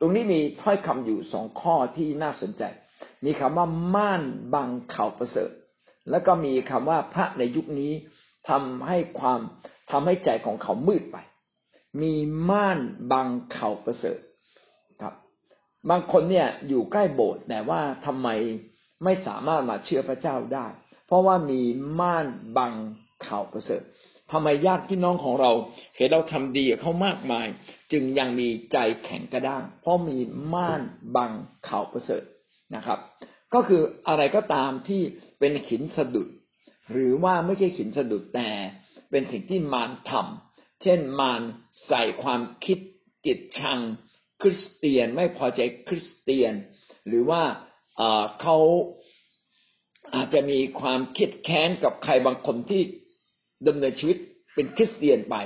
[0.00, 2.62] ตรงนี้มีถ้อยคำอยู่สองข้อที่น่าสนใจ
[3.24, 4.22] มีคำว่าม่าน
[4.54, 5.50] บังข่าวประเสริฐ
[6.10, 7.92] แล้วก็มีคำว่าพระในยุคนี้
[8.48, 9.40] ทำให้ความ
[9.90, 11.16] ทำให้ใจของเขามืดไป
[12.02, 12.14] มี
[12.50, 12.78] ม่าน
[13.12, 14.18] บังเขาประเสริฐ
[15.02, 15.14] ครับ
[15.90, 18.28] บางคนเนี่ยอยู่ใกล้โบสถ์แต่ว่าทำไม
[19.04, 20.66] ไม่สามารถมาเชื่อพระเจ้าได้
[21.06, 21.60] เพราะว่ามี
[22.00, 22.26] ม่าน
[22.56, 22.72] บัง
[23.22, 23.82] เขาประเสริฐ
[24.32, 25.52] ทำไมญาติพี่น้องของเรา
[25.96, 27.46] เห็นเราทำดีกับเขามากมาย
[27.92, 30.18] จึงยังมีใจแข็งกระด้าง เพราะมี
[30.54, 30.80] ม่าน
[31.16, 31.32] บัง
[31.64, 32.24] เขาประเสริฐ
[32.74, 32.98] นะครับ
[33.54, 35.02] ก็คืออะไรก็ตามที่
[35.38, 36.28] เป็นหินสะดุด
[36.90, 38.50] หรือว่าไม่ใช่หินสะดุดแต่
[39.10, 41.42] เป็นสิ่งที่มารทำเช่นมาร
[41.86, 42.78] ใส่ความคิด
[43.26, 43.80] กิดชัง
[44.42, 46.54] คริสเตียนไม่พอใจคริสเตียน
[47.08, 47.42] หรือว่า
[48.40, 48.58] เขา
[50.14, 52.82] อาจจะมีความคิดแค้นกับใครบางคนที่
[53.66, 54.16] ดำเนินชีวิต
[54.54, 55.36] เป็นคริสเตียนไป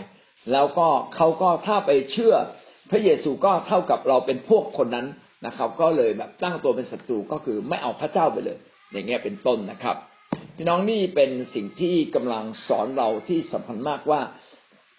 [0.53, 2.35] แล้วก็เขาก็ถ้าไปเชื่อ
[2.91, 5.07] พระเยซูก็เท่ากับเราเป็นพวกคนนั้น
[5.47, 8.59] นะครับ ก็เลยแบบตั้งตัวเป็นศัตรูก็คือไม่เอาพระเจ้าไปเลย
[8.93, 9.97] อย่างเงี้ยเป็นต้นนะครับ
[10.61, 14.21] พี่น้องนี่เป็นสิ่งที่กำลังสอนเราที่สำคัญมากว่า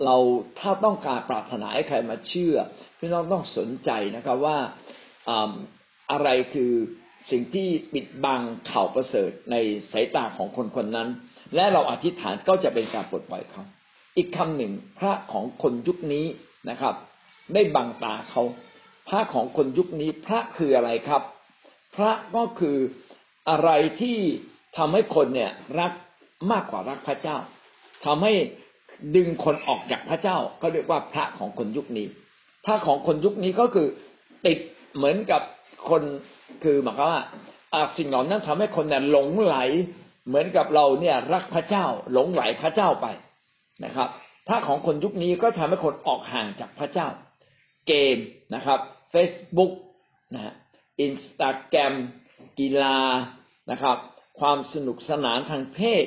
[0.05, 0.15] เรา
[0.59, 2.55] ถ้าต้องการปรารถนาให้ใครมาเชื่อ
[2.99, 4.57] พี่น้องต้องสนใจนะครับว่า
[6.11, 6.71] อะไรคือ
[7.31, 8.41] สิ่งที่ปิดบัง
[8.71, 9.55] ข่าวประเสริฐใน
[9.91, 11.09] สายตาของคนคนนั้น
[11.55, 13.63] และเราอธิษฐานก็จะเป็นการปลดปล่อยเขา
[14.17, 16.25] อีกคำหนึ่งพระของคนยุคนี้
[16.69, 16.95] นะครับ
[17.53, 18.43] ได้บังตาเขา
[19.09, 21.23] พระของคนยุคนี้พระคืออะไรครับ
[21.95, 22.77] พระก็คือ
[23.49, 23.69] อะไร
[24.01, 24.17] ที่
[24.77, 25.91] ทำให้คนเนี่ยรัก
[26.51, 27.37] มากกว่ารักพระเจ้า
[28.05, 28.33] ทำให้
[29.15, 32.07] ดึงคนออกจากพระเจ้าก็เรียกว่าพระของคนยุคนี้
[32.65, 33.87] พระของคนยุคนี้ก็คือ
[34.45, 34.59] ติด
[34.95, 35.41] เหมือนกับ
[35.89, 36.01] คน
[36.63, 37.23] คือหมายความว่า
[37.97, 39.57] สิ่งเหล่านั้นทำให้คนเนี่ยหลงไหล
[40.27, 43.07] เหมือนกับเราเนี่ยรักพระเจ้า หลงไหลพระเจ้าไป
[43.85, 44.09] นะครับ
[44.47, 47.07] พระของคนยุคนี้ก็ทำให้คนออกห่างจากพระเจ้า
[47.87, 48.17] เกม
[48.55, 48.79] นะครับ
[49.13, 49.71] Facebook
[50.33, 50.53] นะฮะ
[51.01, 51.93] อินสตาแกรม
[52.59, 52.97] กีฬา
[53.71, 53.97] นะครับ
[54.39, 56.05] ความสนุกสนานทางเพศ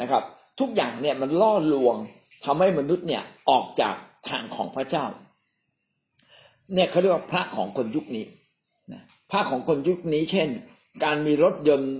[0.00, 0.22] นะครับ
[0.60, 1.96] ทุกอย่างเนี่ยมันล่อลวง
[2.44, 3.94] ทำให้มนุษย์เนี่ยออกจาก
[4.30, 5.06] ทางของพระเจ้า
[6.74, 8.26] เนี่ยเขาเรียกว่าพระของคนยุคนี้
[8.92, 10.48] นะพระของคนยุคนี้ เช่น
[11.04, 11.94] การมีรถยนต์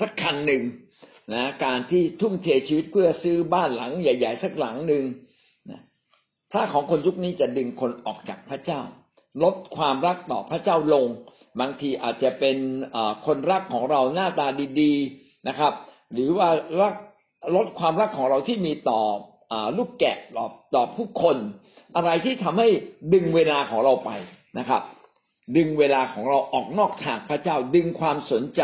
[0.00, 0.62] สักคันหนึ่ง
[1.34, 5.04] นะการที่ทุ่มเทชีวิตเพื่อซื้อบ้านหลัง ใหญ่ ๆ สักหลังหนึ่ง
[5.70, 5.80] นะ
[6.52, 8.80] พระของคนยุคนี้จะดึงคนออกจากพระเจ้า
[9.42, 11.06] ลดความรักต่อพระเจ้าลง
[11.60, 12.56] บางทีอาจจะเป็น
[13.26, 14.46] คนรักของเราหน้าตา
[14.80, 15.72] ดีๆนะครับ
[16.12, 16.48] หรือว่า
[16.80, 16.94] รัก
[17.56, 19.00] ลดความรักของเราที่มีต่อ
[19.76, 21.36] ลูกแกะต่อต่อผู้คน
[21.96, 22.68] อะไรที่ทำให้
[23.12, 24.10] ดึงเวลาของเราไป
[24.58, 24.82] นะครับ
[25.56, 28.62] ดึงเวลาของเราออกนอกทางพระเจ้า ดึงความสนใจ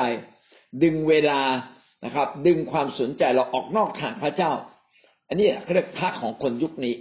[0.82, 1.40] ดึงเวลา
[2.04, 4.52] นะครับ ดึงความสนใจเราออกนอกทางพระเจ้า
[5.28, 6.94] อันนี้เขาเรียกพระของคนยุคนี้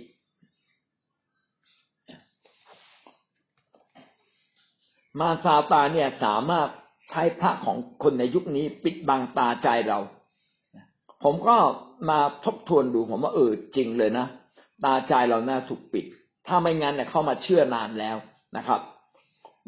[5.19, 6.67] มาซาตาเนี่ยสามารถ
[7.09, 9.99] ใช้พระของคนในยุคนี้ปิดบังตาใจเรา
[11.23, 11.57] ผมก็
[12.09, 14.25] มาทบทวนดูผมว่าเออจริงเลยนะ
[14.85, 16.05] ตาใจเราน่าถูกปิด
[16.47, 18.17] ถ้าไม่งั้นเนี่ยเข้ามาเชื่อนานแล้ว
[18.57, 18.81] นะครับ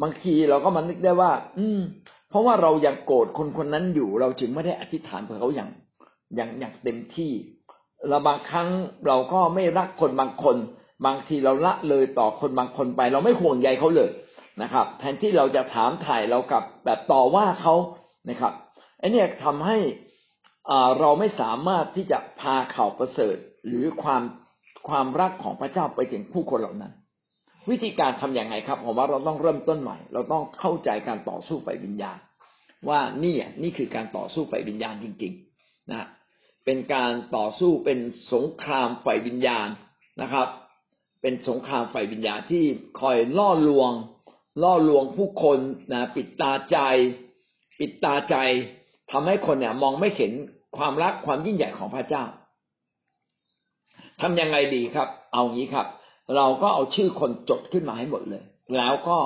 [0.01, 1.79] บางทีเราก็มานึกได้ว่า อืม
[2.29, 5.69] เพราะว่าเรายังโกรธคนคนนั้นอยู่ เราจึงไม่ได้อธิษฐานเพื่อเขาอย่าง
[6.35, 7.31] อย่างอย่างเต็มที่
[8.07, 8.69] เราบางครั้ง
[9.07, 10.57] เราก็ไม่รักคนบางคน
[11.05, 14.09] บางทีเราละเลยต่อคนบางคนไป เราไม่ห่วงใยเขาเลย
[14.61, 17.75] นะครับ แทนที่เราจะถามถ่ายเรากับแบบต่อว่าเขา
[18.29, 18.53] นะครับ
[18.99, 19.77] ไอ้นี่ทำให้
[20.99, 23.35] เราไม่สามารถที่จะพาข่าวประเสริฐ
[23.67, 24.21] หรือความ
[24.89, 26.93] ความรักของพระเจ้าไปถึงผู้คนเหล่านั้น
[27.69, 32.17] วิธีการทํำอย่างไงครับผมว่าเราต้องเริ่มต้นใหม่ เราต้องเข้าใจการต่อสู้ไปวิญญาณ
[32.89, 36.07] ว่านี่นี่คือการต่อสู้ไปวิญญาณจริง ๆนะ
[36.65, 37.99] เป็นการต่อสู้เป็น
[38.33, 39.67] สงครามไฟวิญญาณ
[40.21, 40.47] นะครับ
[41.21, 42.63] เป็นสงครามไฟวิญญาณที่
[43.01, 43.91] คอยล่อลวง
[44.63, 45.59] ล่อลวงผู้คน
[45.93, 46.77] นะปิดตาใจ
[47.79, 48.35] ปิดตาใจ
[49.11, 50.31] ทำให้คนเนี่ย มองไม่เห็น
[50.77, 52.23] ความรักความยิ่งใหญ่ของพระเจ้า
[54.21, 55.87] ทำยังไงดีครับ เอางี้ครับ
[56.35, 58.43] เราก็เอาชื่อคนจดขึ้นมาให้หมดเลย
[58.77, 59.17] แล้วก็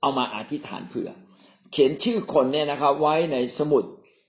[0.00, 1.10] เอามาอธิษฐานเผื่อ
[1.72, 3.84] เขียนชื่อคนเนี่ยนะครับ ไว้ในสมุด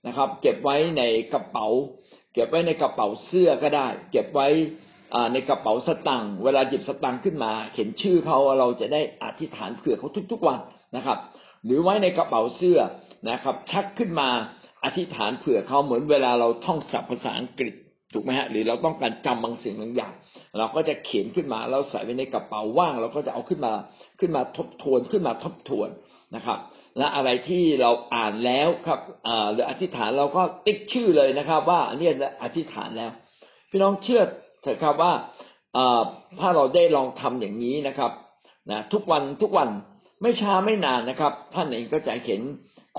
[0.06, 1.66] นะครับ เก็บไว้ในกระเป๋า
[2.32, 4.48] เก็บไว้ในกระเป๋าเสื้อก็ได้ เก็บไว้
[5.32, 10.58] ในกระเป๋าสตังค์เวลาหยิบสตังค์ขึ้นมาเขียนชื่อเขาเราจะได้อธิษฐานเผื่อเขาทุก ๆวัน
[10.96, 11.18] นะครับ
[11.64, 12.78] หรือไว้ในกระเป๋าเสื้อ
[13.30, 14.28] นะครับ ชักขึ้นมา
[14.84, 17.74] อธิษฐานเผื่อเขาเหมือนเวลาเราท่องศัพท์ภาษาอังกฤษ
[18.12, 20.12] ถูกไหมฮะหรือเราต้องการจำบางสิ่งบางอย่าง
[20.58, 23.72] เราก็จะเขียนขึ้นมาแล้วใส่ไว้ในกระเป๋าว่าง เราก็จะเอาขึ้นมา
[24.20, 25.88] ขึ้นมาทบทวนขึ้นมาทบทวน
[26.36, 26.58] นะครับ
[26.98, 29.00] และอะไรที่เราอ่านแล้วครับ
[29.52, 32.08] หรืออธิษฐานเราก็ติ๊กชื่อเลยนะครับ ว่าอันนี้
[32.42, 33.10] อธิษฐานแล้ว
[33.70, 34.22] พี่น้องเชื่อ
[34.68, 35.12] เถอะครับว่า
[36.40, 38.12] ถ้าเราได้ลองทำอย่างนี้นะครับ
[38.70, 39.68] นะทุกวันทุกวัน
[40.22, 42.40] ไม่ช้าไม่นานนะครับ ท่านเองก็จะเห็น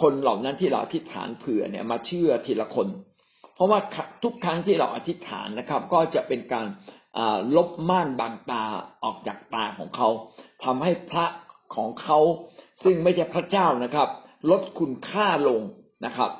[0.01, 2.87] คนเหล่านั้นที่เราอธิษฐานเผื่อเนี่ยมาเชื่อทีละคน
[3.55, 3.79] เพราะว่า
[4.23, 6.65] ทุกครั้งที่เราอธิษฐานนะครับ ก็จะเป็นการ
[7.55, 8.63] ลบม่านบางตา
[9.03, 10.09] ออกจากตาของเขา
[10.63, 11.25] ทำให้พระ
[11.75, 12.19] ของเขา
[12.83, 14.09] ซึ่งไม่ใช่พระเจ้านะครับ
[14.49, 15.61] ลดคุณค่าลง
[16.05, 16.31] นะครับ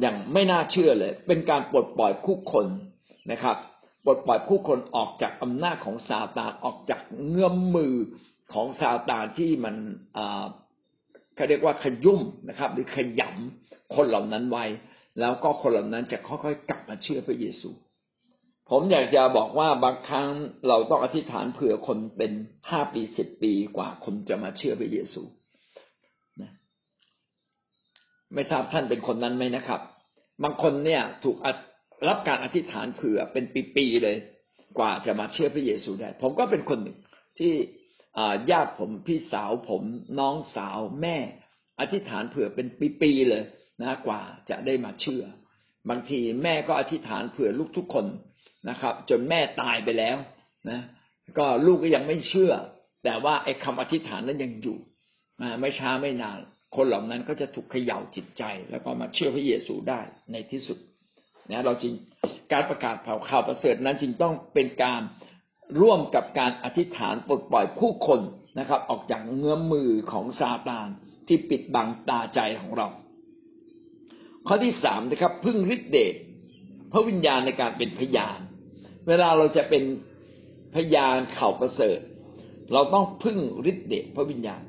[0.00, 2.66] อย่างไม่น่าเชื่อเลย เป็นการปลดปล่อยคู่คน
[3.32, 3.56] นะครับ
[4.04, 7.94] ปลดปล่อยคู่คนออกจากอำนาจของซาตานออกจากเงื้อมมือ
[8.52, 9.74] ของซาตานที่มัน
[11.34, 14.64] เขาเรียกว่าขยุ่มนะครับ หรือขยำคนเหล่านั้นไว้
[15.20, 17.70] แล้วก็คนเหล่านั้นจะค่อยๆกลับมาเชื่อพระเยซู
[18.70, 20.28] ผมอยากจะบอกว่าบางครั้ง
[20.68, 22.32] เราต้องอธิษฐานเผื่อคนเป็น
[22.70, 25.22] ห้าปีสิบปีกว่าคนจะมาเชื่อพระเยซู
[28.34, 29.80] ไม่ทราบท่านเป็นคนนั้นไหมนะครับ
[30.42, 31.36] บางคนเนี่ยถูก
[32.08, 33.44] รับการอธิษฐานเผื่อเป็น
[33.76, 34.16] ปีๆเลย
[34.78, 36.98] กว่าจะมาเชื่อพระเยซูได้ ผมก็เป็นคนหนึ่ง
[37.38, 37.52] ที่
[38.50, 39.82] ญาติผมพี่สาวผม
[40.18, 41.16] น้องสาวแม่
[41.80, 42.66] อธิษฐานเผื่อเป็น
[43.00, 43.44] ปีๆเลย
[43.82, 45.24] นะกว่าจะได้มาเชื่อ
[45.90, 48.06] บางทีแม่ก็อธิษฐานเผื่อลูกทุกคน
[48.68, 50.16] นะครับ จนแม่ตายไปแล้ว
[50.70, 50.80] นะ
[51.38, 52.52] ก็ลูกก็ยังไม่เชื่อ
[53.04, 54.78] แต่ว่าไอ้คำอธิษฐานนั้นยังอยู่
[55.60, 56.40] ไม่ช้าไม่นาน
[56.76, 60.00] คนเหล่านั้นก็จะถูกเขย่าจิตใจ แล้วก็มาเชื่อพระเยซูได้
[60.32, 60.78] ในที่สุด
[61.50, 61.94] นะเราจริง
[62.52, 65.00] การประกาศเผาข่าวประเสริฐนั้นจึงต้องเป็นการ
[65.80, 68.20] ร่วมกับการอธิษฐานปลดปล่อยผู้คน
[68.58, 70.88] นะครับ ออกจากเงื้อมมือของซาตาน
[71.26, 72.88] ที่ปิดบังตาใจของเรา
[74.46, 76.14] ข้อที่สามนะครับ พึ่งฤทธิเดช
[76.92, 78.38] พระวิญญาณในการเป็นพยาน
[79.08, 79.84] เวลาเราจะเป็น
[80.74, 81.98] พยานข่าวประเสริฐ
[82.72, 83.38] เราต้องพึ่ง
[83.70, 84.62] ฤทธิเดชพระวิญญาณ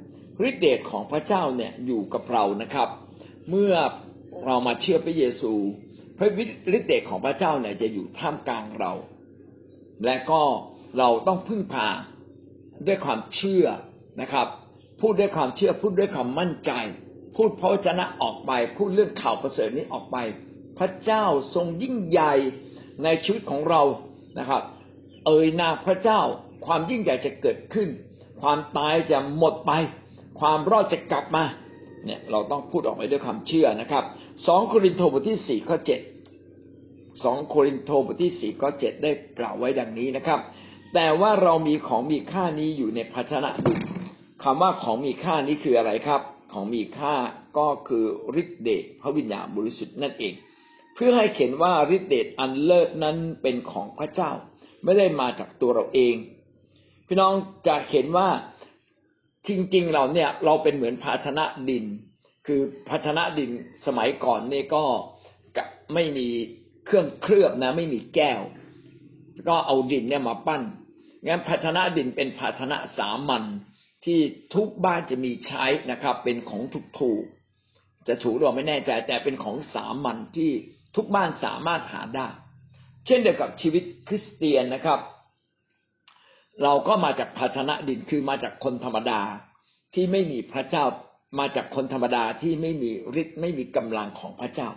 [0.50, 2.90] ฤทธิเดชของพระเจ้าเนี่ยอยู่กับเรานะครับ
[3.50, 3.74] เมื่อ
[4.46, 5.54] เรามาเชื่อพระเยซู
[6.18, 8.94] พระฤทธิเดชของพระเจ้าเนี่ยจะอยู่ท่ามกลางเรา
[10.06, 10.42] และก็
[10.98, 11.90] เราต้องพึ่งพา
[12.88, 13.66] ด้วยความเชื่อ
[14.22, 14.48] นะครับ
[15.02, 16.72] พูดด้วยความเชื่อพูดด้วยความมั่นใจ
[17.36, 20.18] พูดพระวจนะออกไป พูดเรื่องข่าวประเสริฐนี้ออกไป
[20.80, 22.34] พระเจ้าทรงยิ่งใหญ่
[23.04, 23.82] ในชีวิตของเรา
[24.40, 24.62] นะครับ
[25.26, 26.20] เอ่ยนาพระเจ้า
[26.66, 27.88] ความยิ่งใหญ่จะเกิดขึ้น
[28.42, 29.72] ความตายจะหมดไป
[30.40, 31.44] ความรอดจะกลับมา
[32.06, 34.04] เนี่ยเราต้องพูดออกไปด้วยความเชื่อนะครับ
[34.48, 36.02] สองโครินโตบทที่สี่ข้อเจ็ด
[37.24, 40.40] สองโครินโตบทที่สี่ข้อเจ็ดได้กล่าวไว้ดังนี้นะครับ
[40.94, 43.80] แต่ว่าเรามีของมีค่านี้อยู่ในภาชนะดิน
[44.44, 46.22] คำว่าของมีค่านี้คืออะไรครับ
[46.54, 47.16] ของมีค่า
[47.58, 48.06] ก็คือ
[48.42, 50.34] ฤทธิเดชพระวิญญาณบริสุทธิ์นั่นเอง
[50.96, 54.32] เพื่อให้เห็นว่าฤทธิเดชอันเลิศนั้นเป็นของพระเจ้า
[54.84, 56.16] ไม่ได้มาจากตัวเราเอง
[57.08, 57.34] พี่น้อง
[57.68, 58.30] จะเห็นว่า
[59.48, 61.86] จริงๆเราเนี่ยเราเป็นเหมือนภาชนะดิน
[62.48, 63.52] คือภาชนะดิน
[63.86, 64.84] สมัยก่อนนี่ก็
[65.94, 66.28] ไม่มี
[66.86, 68.42] เครื่องเคลือบนะ ไม่มีแก้ว
[69.50, 70.62] ก็เอาดินเนี่ยมาปั้น
[71.26, 73.44] งั้นภาชนะดินเป็นภาชนะสามัญ
[74.06, 74.20] ที่
[74.56, 76.62] ทุกบ้านจะมีใช้นะครับ เป็นของ
[77.00, 80.52] ถูกๆจะถูกเราไม่แน่ใจ แต่เป็นของสามัญที่
[80.96, 82.28] ทุกบ้านสามารถหาได้
[83.06, 85.00] เช่นเดียวกับชีวิตคริสเตียนนะครับ
[86.64, 89.22] เราก็มาจากภาชนะดินคือมาจากคนธรรมดา
[89.94, 90.86] ที่ไม่มีพระเจ้า
[91.40, 92.92] มาจากคนธรรมดาที่ไม่มี
[93.22, 94.70] ฤทธิ์ไม่มีกำลังของพระเจ้า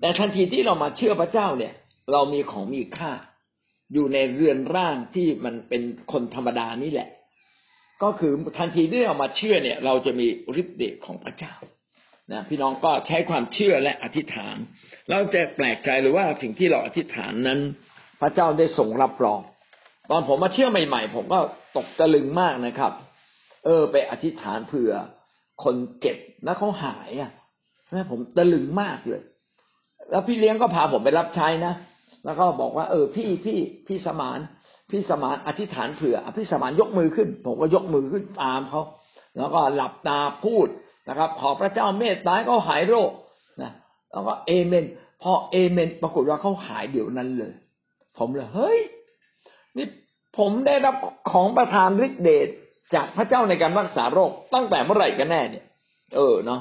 [0.00, 1.72] แต่ทันทีที่เรามาเชื่อพระเจ้าเนี่ย
[2.12, 3.12] เรามีของมีค่า
[3.92, 7.08] อยู่ในเรือนร่างที่มันเป็นคนธรรมดานี่แหละ
[8.02, 10.26] ก็คือทันทีที่เรามาเชื่อเนี่ย เราจะมี
[10.60, 11.54] ฤทธิ์เดชของพระเจ้า
[12.32, 14.56] นะพี่น้องก็ใช้ความเชื่อและอธิษฐาน
[15.10, 17.60] เราจะแปลกใจหรือว่าสิ่งที่เราอธิษฐานนั้น
[18.20, 19.40] พระเจ้าได้ทรงรับรอง
[20.10, 21.40] ตอนผมมาเชื่อใหม่ ๆ ผมก็
[21.76, 22.92] ตกตะลึงมากนะครับ
[23.64, 24.92] เออ ไปอธิษฐานเผื่อ
[25.64, 27.30] คนเจ็บแล้วเขาหายอะ
[27.90, 29.22] แม่ผมตะลึงมากเลย
[30.10, 31.74] แล้วพี่เลี้ยงก็พาผมไปรับใช้นะ
[32.24, 34.38] แล้วก็บอกว่า เออพี่พี่พี่สมาน
[34.90, 38.82] พี่สมานอธิษฐานเผื่อพี่สมานยกมือขึ้น ผมก็ยกมือขึ้นตามเขา
[39.36, 40.66] แล้วก็หลับตาพูด
[41.08, 43.10] นะครับ ขอพระเจ้าเมตตาเขาหายโรค
[43.62, 43.72] นะ
[44.10, 44.84] แล้วก็เอเมน
[45.22, 47.52] พอเอเมน ปรากฏว่าเขาหายเดี๋ยวนั้นเลย
[48.18, 48.78] ผมเลยเฮ้ย
[49.76, 49.86] นี่
[50.38, 50.94] ผมได้รับ
[51.32, 52.48] ของประทานฤทธิเดช
[52.94, 55.64] จากพระเจ้าในการรักษาโรคตั้งแต่เมื่อไหร่กันแน่เนี่ย
[56.14, 56.60] เออเนาะ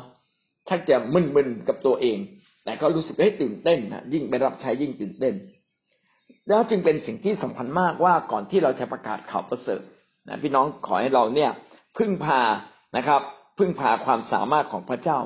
[0.69, 2.17] ชักจะมึนๆกับตัวเอง
[2.63, 5.33] แต่ก็รู้สึกให้ตื่นเต้นนะยิ่งไปรับใช้ยิ่งตื่นเต้น
[6.47, 9.81] แล้วจึงเป็นสิ่งที่สำคัญมากว่าก่อนที่เราจะประกาศข่าวประเสริฐ
[10.27, 11.51] นะพี่น้องขอให้เราเนี่ย
[11.97, 12.41] พึ่งพา
[12.97, 13.21] นะครับ
[13.57, 15.19] พึ่งพาความสามารถของพระเจ้า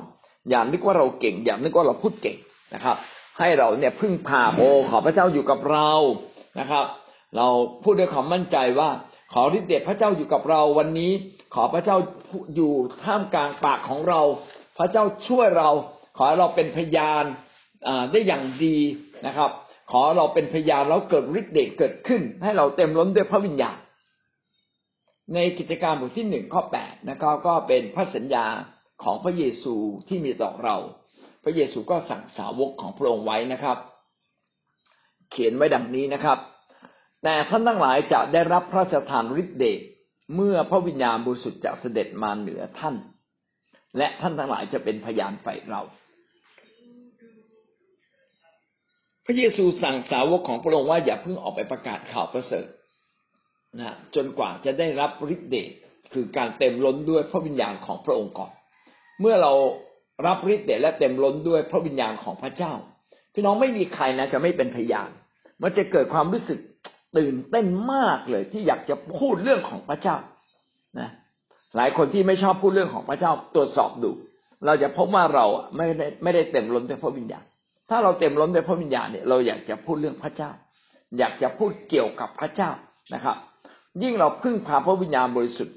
[0.50, 2.36] อย่านึกว่าเราเก่ง อย่านึกว่าเราพูดเก่ง
[2.74, 2.96] นะครับ
[3.38, 5.90] ให้เราเนี่ยพึ่งพาโอ้ขอพระเจ้าอยู่กับเรา
[6.60, 6.84] นะครับ
[7.36, 7.46] เรา
[7.82, 8.90] พูดด้วยความมั่นใจว่า
[9.32, 11.12] ขอฤทธิ์เดชพระเจ้าอยู่กับเราวันนี้
[11.54, 11.96] ขอพระเจ้า
[12.54, 14.20] อยู่ท่ามกลางปากของเรา
[14.78, 15.70] พระเจ้าช่วยเรา
[16.16, 17.24] ขอเราเป็นพยาน
[18.12, 18.76] ได้อย่างดี
[19.26, 19.50] นะครับ
[19.90, 23.76] ขอเราเป็นพยานแล้วเกิดฤทธิ์เดชเกิดขึ้น ให้เราเต็มล้นด้วยพระวิญญาณ
[25.34, 28.46] ในกิจการบทที่หนึ่งข้อแปดนะครับก็เป็นพระสัญญา
[29.02, 29.74] ของพระเยซู
[30.08, 30.76] ที่มีต่อเรา
[31.44, 33.78] พระเยซูก็สั่งสาวกของพระองค์ไว้นะครับ
[35.30, 36.38] เขียนไว้ดังนี้นะครับ
[37.24, 39.80] แต่ท่านทั้งหลายจะได้รับพระราชทานฤทธิ์เดช
[40.34, 42.94] เมื่อพระวิญญาณบริสุทธิ์จะเสด็จมาเหนือท่าน
[43.98, 45.82] และท่านทั้งหลายจะเป็นพยานฝ่เรา
[49.26, 52.66] พระเยซูสั่งสาวกของพระองค์ว่าอย่าเพิ่งออกไปประกาศข่าวประเสริฐ
[53.80, 55.70] นะจนกว่าจะได้รับฤทธิ์เดช
[56.12, 58.52] คือการเต็มล้นด้วยพระวิญญาณของพระองค์ก่อน
[59.20, 59.52] เมื่อเรา
[60.26, 62.72] รับฤทธิ์เดชและเต็มล้นด้วยพระวิญญาณของพระเจ้า
[63.34, 65.10] พี่น้องไม่มีใครนะจะไม่เป็นพยาน
[65.62, 66.60] มันจะเกิดความรู้สึก
[67.16, 70.16] ตื่นเต้นมากเลยที่อยากจะพูดเรื่องของพระเจ้า
[71.00, 71.10] นะ
[71.76, 74.10] หลายคนที่ไม่ชอบพูดเรื่องของพระเจ้าตรวจสอบดู
[74.66, 75.46] เราจะพบว่าเรา
[75.76, 77.44] ไม่ได้ไม่ได้เต็มล้นด้วยพระวิญญาณ
[77.90, 80.50] ถ้าเราเต็มล้นด้วยพระวิญญาณเนี่ยเราอยากจะพูดเรื่องพระเจ้า
[81.18, 82.70] อยากจะพูดเกี่ยวกับพระเจ้า
[83.14, 83.36] นะครับ
[84.02, 85.76] ยิ่งเราพึ่งพาพระวิญญาณบริสุทธิ์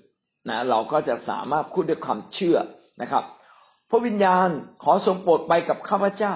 [0.50, 2.58] นะเราก็จะสามารถพูดด้วยความเชื่อ
[3.02, 3.24] นะครับ
[3.90, 4.48] พระวิญญาณ
[4.84, 6.34] ขอทรงโปรดไปกับข้าพเจ้า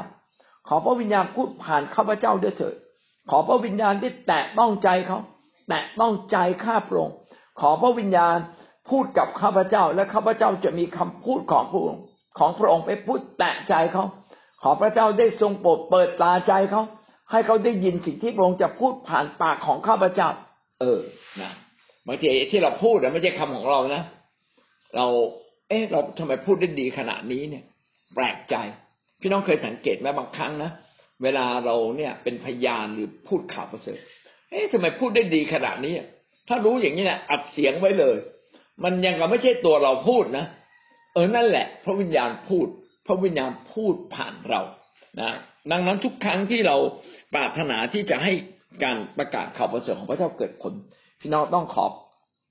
[0.68, 2.76] ขอพระวิญญาณพูดผ่านข้าพเจ้าด้วยเถิด
[3.30, 5.20] ขอพระวิญญาณที่แตะต้องใจเขา
[5.70, 7.16] แตะต้องใจข้าพระองค์
[7.60, 8.38] ขอพระวิญญาณ
[8.90, 12.02] พูดกับข้าพเจ้า และข้าพเจ้าจะมีคำพูดของพระองค์
[12.40, 14.06] ของพระองค์ไปพูดแตะใจเขา
[14.64, 16.84] ขอพระเจ้าได้ทรงโปรดเปิดตาใจเขา
[17.32, 20.30] ให้เขาได้ยินสิ่งที่พระองค์จะพูดผ่านปากของข้าพเจ้า
[20.82, 21.00] เออ
[21.42, 21.52] นะ
[22.08, 24.04] บางทีที่เราพูดไม่ใช่คำของเรานะ
[24.96, 25.06] เรา
[25.70, 27.64] เอ๊ะ เราทำไมพูดได้ดีขนาดนี้เนี่ย
[28.16, 28.56] แปลกใจ
[29.22, 30.72] พี่น้องเคยสังเกตไหมบางครั้งนะ
[31.24, 34.00] เวลาเราเนี่ยเป็นพยานหรือพูดข่าวประเสริฐ
[34.52, 35.94] เอ๊ะทำไมพูดได้ดีขนาดนี้
[36.48, 38.18] ถ้ารู้อย่างนี้นะอัดเสียงไว้เลย
[38.84, 40.46] มันยังก็ไม่ใช่ตัวเราพูดนะ
[41.14, 42.68] เออ นั่นแหละ พระวิญญาณพูด
[43.08, 44.62] พระวิญญาณพูดผ่านเรา
[45.22, 45.32] นะ
[45.72, 46.76] ดังนั้นทุกครั้งที่เรา
[47.34, 48.32] ปรารถนาที่จะให้
[48.84, 50.74] การประกาศข่าวประเสริฐของพระเจ้าเกิดผล
[51.22, 51.92] พี่น้องต้องขอบ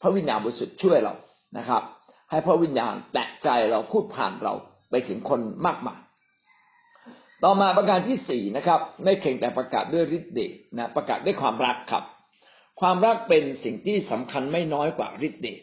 [0.02, 1.14] พระวิญญาณบริสุทธิ์ช่วยเรา
[1.59, 1.83] นะครับ
[2.31, 4.55] ให้พระวิญญาณแตะใจเราพูดผ่านเรา
[4.90, 6.00] ไปถึงคนมากมาย
[7.44, 12.05] ต่อมาประการที่สี่นะครับ ไม่เพียงแต่ประกาศด้วยฤทธิ์เดชนะประกาศด้วยความรักครับ
[12.81, 15.61] ความรักเป็นสิ่งที่สำคัญไม่น้อยกว่าฤทธิ์เดช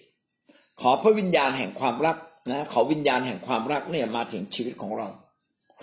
[0.81, 2.17] ขอพระวิญญาณแห่งความรัก
[2.51, 5.07] นะ ขอวิญญาณแห่งความรักเนี่ยมาถึงชีวิตของเรา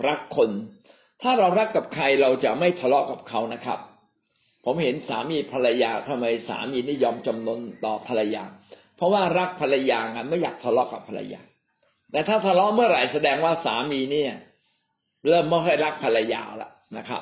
[0.07, 0.49] รักคน
[1.21, 3.79] ถ้าเรารักกับใครเราจะไม่ทะเลาะกับเขานะครับ
[4.65, 8.43] ผมเห็นสามีภรรยาทำไมสามีนิยอมจำนนต่อภรรยา
[8.95, 11.41] เพราะว่ารักภรรยาไงไม่อยากทะเลาะกับภรรยา
[12.11, 14.33] แต่ถ้าทะเลาะเมื่อไหร่แสดงว่าสามีเนี่ย
[15.27, 17.21] เริ่มไม่ค่อยรักภรรยาแล้วนะครับ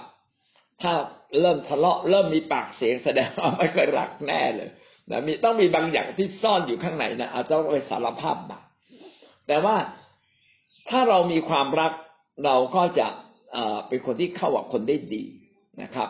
[0.82, 0.94] ถ้า
[1.42, 4.70] เริ่มทะเลาะเริ่มมีปากเสียงแสดงว่าไม่ค่อยรักแน่เลย
[5.12, 8.66] นะมีต้องมีบางอย่างที่ซ่อนอยู่ข้างในนะอาจจะต้องไปสารภาพบาป
[9.48, 9.76] แต่ว่า
[10.90, 11.92] ถ้าเรามีความรัก
[12.46, 13.08] เราก็จะ
[13.88, 15.24] เป็นคนที่เข้ากับคนได้ดี
[15.82, 16.10] นะครับ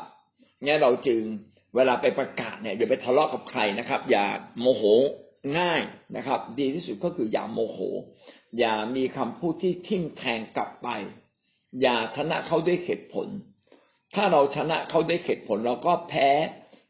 [0.64, 1.22] งั้นเราจึง
[1.76, 4.26] เวลาไปประกาศเนี่ยอย่าไปทะเลาะกับใครนะครับ อย่า
[4.60, 4.84] โมโห
[5.58, 5.82] ง่าย
[6.18, 7.80] นะครับ ดีที่สุดก็คืออย่าโมโห
[8.60, 10.90] อย่ามีคำพูดที่ทิ่มแทงกลับไป
[11.82, 13.28] อย่าชนะเขาด้วยเหตุผล
[14.16, 16.30] ถ้าเราชนะเขาด้วยเหตุผลเราก็แพ้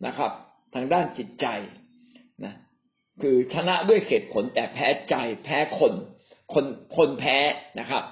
[0.06, 0.32] นะครับ
[0.76, 1.46] ทางด้านจิตใจ
[2.46, 2.54] นะ
[3.22, 5.16] คือชนะด้วยเหตุผลแต่แพ้ใจ
[5.46, 5.94] แพ้คน
[6.54, 6.66] คน
[6.98, 7.38] คนแพ้
[7.80, 8.04] นะครับ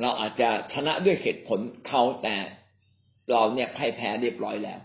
[0.00, 2.36] เราอาจจะชนะด้วยเหตุผลเขาแต่
[3.30, 4.80] เราเนี่ยให้แพ้เรียบร้อยแล้ว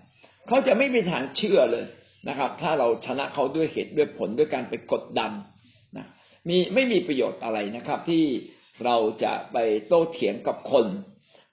[0.47, 1.85] เขาจะไม่มีทางเชื่อเลย
[2.27, 5.31] นะครับ ถ้าเราชนะเขาด้วยเหตุด้วยผลด้วยการไปกดดัน
[5.97, 6.05] นะ
[6.49, 8.23] มีไม่มีประโยชน์อะไรนะครับ ที่
[8.85, 10.85] เราจะไปโต้เถียงกับคน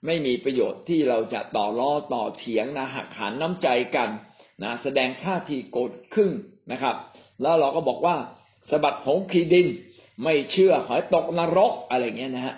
[0.05, 4.09] ไม่มีประโยชน์ที่เราจะต่อล้อต่อเถียงนะหักหานน้ำใจกัน
[4.63, 6.31] นะแสดงท่าทีโกรธขึ้น
[6.71, 6.95] นะครับ
[7.41, 8.15] แล้วเราก็บอกว่า
[8.69, 9.67] สะบัดผงขีดิน
[10.23, 12.55] ไม่เชื่อหอยตกนรกอะไรเงี้ยนะฮะ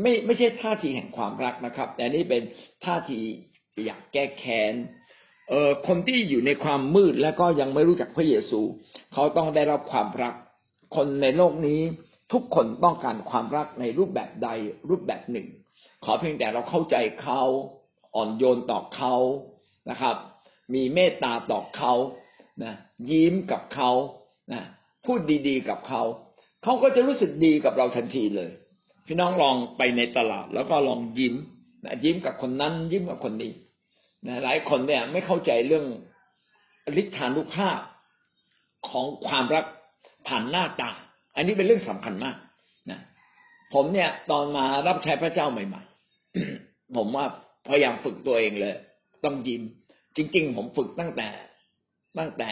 [0.00, 2.42] ไม่ไม่ใช่ท่าทีแห่งความรักนะครับ แต่นี่เป็น
[2.84, 3.20] ท่าที
[3.86, 4.74] อยากแก้แค้น
[5.50, 8.60] เอ่อคนที่อยู่ในความมืดแล้วก็ยังไม่รู้จักพระเยซู
[9.12, 10.34] เขาต้องได้รับความรัก
[10.96, 11.80] คนในโลกนี้
[12.32, 14.48] ทุกคนต้องการความรักในรูปแบบใด
[14.88, 15.46] รูปแบบหนึ่ง
[16.04, 17.42] ขอเพียงแต่เราเข้าใจเขา
[18.14, 19.14] อ่อนโยนต่อเขา
[19.90, 20.16] นะครับ
[20.74, 21.92] มีเมตตาต่อเขา
[22.64, 22.72] นะ
[23.10, 23.90] ยิ้มกับเขา
[24.52, 24.62] นะ
[25.04, 26.02] พูดดีๆกับเขา
[26.62, 28.50] เขาก็จะรู้สึกดีกับเราทันทีเลย
[29.06, 31.34] พี่น้องลองไปในตลาด แล้วก็ลองยิ้ม
[31.84, 33.52] นะยิ้มกับคนนั้น ยิ้มกับคนนี้
[34.26, 35.86] นะหลายคนเนี่ยไม่เข้าใจเรื่อง
[37.00, 37.78] ฤทธานุภาพ
[38.88, 39.64] ของความรัก
[40.28, 40.90] ผ่านหน้าตา
[41.36, 42.36] อันนี้เป็นเรื่องสำคัญมาก
[43.74, 45.82] ผมเนี่ย ตอนมารับใช้พระเจ้าใหม่
[46.96, 47.26] ผมว่า
[47.68, 48.74] พยายามฝึกตัวเองเลย
[49.24, 49.62] ต้องยิ้ม
[50.16, 51.28] จริง ๆ ผมฝึกตั้งแต่
[52.18, 52.50] ตั้งแต่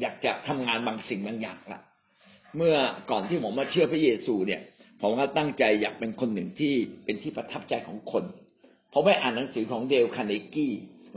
[0.00, 1.80] อยากจะทำงานบางสิ่งบางอย่างละ
[2.56, 2.76] เมื่อ
[3.10, 4.60] ก่อนที่ผมมาเชื่อพระเยซูเนี่ย
[5.00, 8.24] ผมก็ตั้งใจอยากเป็นคนหนึ่งที่เป็นที่ประทับใจของคน
[8.92, 10.72] ผมไปอ่านหนังสือของเดลคาเนกี้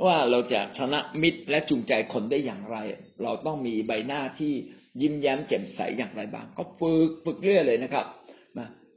[0.06, 2.78] ว่าเราจะชนะมิตรและจูงใจคนได้อย่างไร
[3.24, 4.54] เราต้องมีใบหน้าที่
[5.02, 8.06] ยิ้มแย้มแจ่มใสอย่างไรบ้าง ก็ฝึกฝึกเรื่อยเลยนะครับ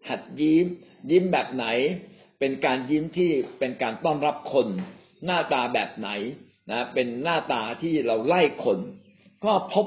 [0.08, 0.66] หัดยิ้ม
[1.10, 1.66] ยิ้มแบบไหน
[2.38, 4.66] เป็นการยิ้มที่เป็นการต้อนรับคน
[5.24, 6.08] หน้าตาแบบไหน
[6.70, 8.78] นะเป็นหน้าตาที่เราไล่คน
[9.44, 9.86] ก็พบ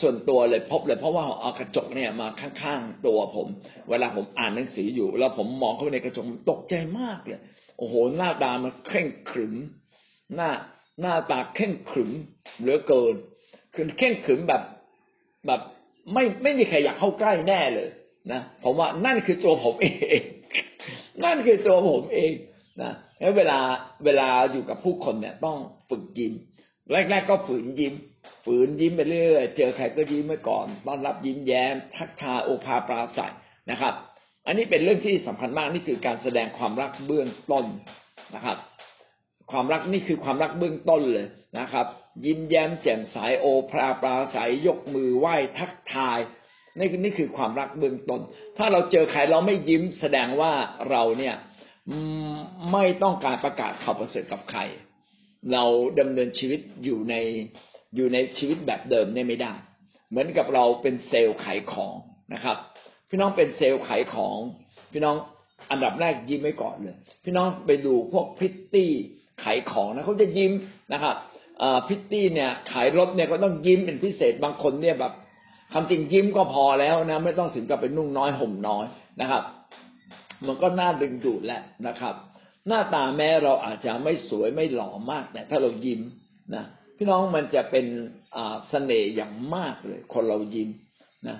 [0.00, 3.48] ส่วนตัวเลยพบเลยเพราะว่าเอากระจกเนี่ยมาข้างๆตัวผม
[3.90, 7.40] เวลาผมอ่านหนังสืออยู่ แล้วผมมองเข้าไปในกระจกตกใจมากเลย
[7.78, 9.54] โอ้โหหน้าตามันเข่งขรึม
[10.34, 10.50] หน้า
[11.00, 12.10] หน้าตาเข่งขรึม
[12.60, 13.14] เหลือเกิน
[13.74, 14.62] คือเข่งขรึมแบบ
[15.46, 15.60] แบบ
[16.12, 17.88] ไม่ไม่มีใครอยากเข้าใกล้แน่เลย
[18.32, 20.20] นะผมว่านั่นคือตัวผมเอง
[21.24, 22.32] นั่นคือตัวผมเอง
[22.82, 23.58] นะแล้วเวลา
[24.04, 25.58] เวลาอยู่กับผู้คนเนี่ยต้อง
[25.90, 26.32] ฝึกยิ้ม
[26.90, 27.94] แรกๆก็ฝืนยิ้ม
[28.44, 33.34] ฝืนยิ้มไปเรื่อยเจอใครก็ยิ้มไว้ก่อนต้อนรับยิ้มแย้ม ทักทายโอภาปราศัย
[33.70, 33.94] นะครับ
[34.46, 37.64] อันนี้เป็นเรื่องที่สำคัญมากนี่คือการแสดงความรักเบื้องต้น
[38.34, 38.58] นะครับ
[39.50, 41.26] ความรักนี่คือความรักเบื้องต้นเลย
[41.58, 41.86] นะครับ
[42.24, 46.18] ยิ้มแย้มแจ่มใสโอภาปราศัยยกมือไหว้ทักทาย
[46.78, 48.20] นี่นี่คือความรักเบื้องต้น
[48.58, 50.52] ถ้าเราเจอใครเราไม่ยิ้มแสดงว่า
[50.90, 51.34] เราเนี่ย
[52.72, 54.60] ไม่ต้องการประกาศข่าวประเสริฐกับใคร
[55.52, 55.64] เรา
[56.00, 57.14] ดำเนินชีวิตอยู่ใน
[57.96, 59.52] อยู่ในชีวิตแบบเดิมเนี่ยไม่ได้
[60.10, 61.94] เหมือนกับเราเป็นเซลล์ขายของ
[62.32, 62.56] นะครับ
[63.08, 64.36] พี่น้องเป็นเซลล์ขายของ
[64.92, 65.16] พี่น้อง
[65.70, 68.90] อันดับแรกยิ้มไว้ก่อนเลย พี่น้องไปดูพวกพริตตี้
[69.42, 70.52] ขายของนะเขาจะยิ้ม
[70.92, 71.16] นะครับ
[71.88, 75.12] พิตตี้เนี่ยขายรถเนี่ยก็ต้องยิ้มเป็นพิเศษบางคนเนี่ยแบบ
[75.76, 78.84] คำจริงยิ้มก็พอแล้วนะ ไม่ต้องถึงกับเป็นนุ่งน้อยห่มน้อย
[79.20, 79.42] นะครับ
[80.46, 82.14] มันก็น่าดึงดูดแหละนะครับ
[82.68, 86.00] หน้าตาแม้เราอาจจะไม่สวยไม่หล่อมาก แต่ถ้าเรายิ้ม
[86.54, 86.64] นะ
[86.96, 87.86] พี่น้องมันจะเป็น
[88.36, 90.68] อ่าเสน่ห์อย่างมากเลย คนเรายิ้ม
[91.28, 91.36] นะ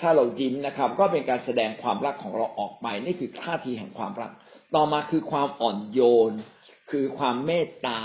[0.00, 4.30] ถ้าเรายิ้มนะครับ ก็เป็นการแสดงความรักของเราออกไป นี่คือท่าทีแห่งความรัก
[4.74, 6.32] ต่อมาคือความอ่อนโยน
[6.90, 8.00] คือความเมตตา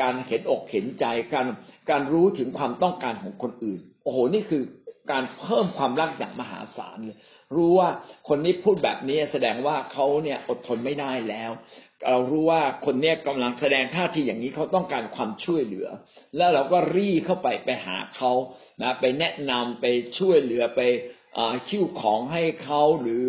[0.00, 1.04] การเห็นอกเห็นใจ
[1.34, 1.46] การ
[1.90, 4.62] การรู้ถึงความต้องการของคนอื่น โอ้โห นี่คือ
[5.10, 7.18] การเพิ่มความรักอย่างมหาศาลเลย
[7.56, 7.88] รู้ว่า
[8.28, 11.50] คนนี้พูดแบบนี้แสดงว่าเขาเนี่ยอดทนไม่ได้แล้ว
[12.08, 15.88] เรารู้ว่าคนเนี้ยกำลังแสดงท่าทีอย่างนี้เขาต้องการความช่วยเหลือ
[16.36, 18.32] แล้วเราก็รีเข้าไปไปหาเขา
[18.82, 19.84] นะไปแนะนำไป
[20.18, 20.80] ช่วยเหลือไป
[21.68, 23.24] คิ้วของให้เขาหรือ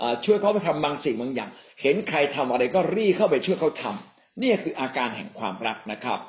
[0.00, 1.50] อช่วยเขาไปทำบางสิ่งบางอย่าง
[1.82, 6.20] เห็นใครทำอะไรก็รีเข้าไปช่วยเขาทำนี่คืออาการแห่งความรักนะครับ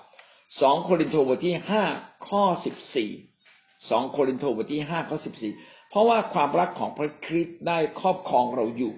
[0.62, 1.84] สองโครินธ์บทที่ห้า
[2.28, 3.12] ข้อสิบสี่
[3.90, 5.54] สองโครินธ์บทที่ห้าข้อสิบสี่
[5.90, 8.94] เพราะว่าความรักของพระคริสต์ได้ครอบครองเราอยู่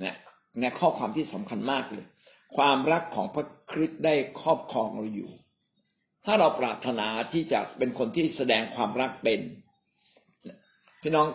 [0.00, 0.16] เนี่ย
[0.60, 2.06] ในข้อความที่สำคัญมากเลย
[2.56, 5.30] ความรักของพระคริสต์ได้ครอบครองเราอยู่
[6.24, 9.40] ถ้าเราปรารถนาที่จะเป็นคนที่แสดงความรักเป็น
[11.02, 11.26] พี่น้อง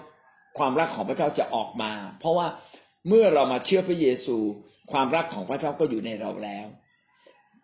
[0.58, 2.48] ความรักของพระเจ้าจะออกมา เพราะว่า
[3.08, 4.38] เมื่อเรามาเชื่อพระเยซู
[4.92, 6.68] ความรักของพระเจ้าก็อยู่ในเราแล้ว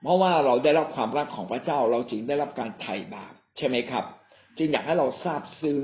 [0.03, 4.05] เพราะว่าเราได้รับความรักของพระเจ้า เราจึงได้รับการไถ่บาปใช่ไหมครับ
[4.57, 5.79] จึงอยากให้เราทราบซึ้ง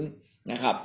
[0.51, 0.75] นะครับ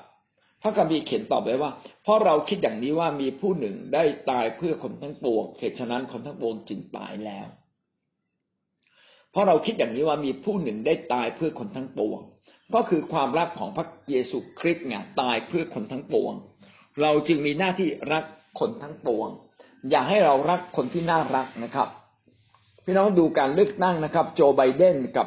[0.62, 1.70] พระคัมภีร์เขียนตอบไว้ว่า
[2.02, 7.46] เพราะเราคิดอย่างนี้ว่ามีผู้หนึ่งได้ตายเพื่อคนทั้งปวงเหตุฉะนั้นคนทั้งปวงจึงตายแล้ว
[9.30, 12.20] เพราะเราคิดอย่างนี้ว่ามีผู้หนึ่งได้ตายเพื่อคนทั้งปวง
[12.74, 16.32] ก็คือความรักของพระเยซูคริสต์ไงตายเพื่อคนทั้งปวง
[17.00, 18.24] เราจึงมีหน้าที่รัก
[18.60, 19.28] คนทั้งปวง
[19.90, 21.88] อย่าให้เรารักคนที่น่ารักนะครับ
[22.84, 25.26] พี่น้องดูการเลือกตั้งนะครับ โจไบเดนกับ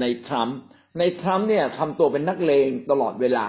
[0.00, 0.58] ในทรัมป์
[0.98, 3.48] ในทรัมป์เนี่ยทำตัวเป็นนักเลงตลอดเวลา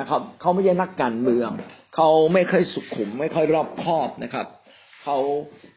[0.00, 1.50] นะครับ เขาไม่ใช่นักการเมือง
[1.94, 4.46] เขาไม่ค่อยสุขุม ไม่ค่อยรอบคอบนะครับ
[5.02, 5.18] เขา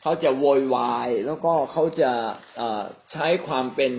[0.02, 2.12] เขาจะโวยวายแล้วก็เขาจะ
[3.14, 3.92] ใช้ความเป็น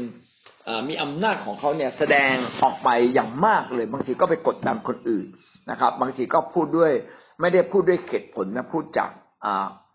[0.88, 5.26] มีอำนาจของเขาเนี่ยแสดงออกไปอย่างมากเลย บางทีก็ไปกดดันคนอื่น
[5.70, 6.92] นะครับ บางทีก็พูดด้วย
[7.40, 9.10] ไม่ได้พูดด้วยเหตุผลนะพูดจาก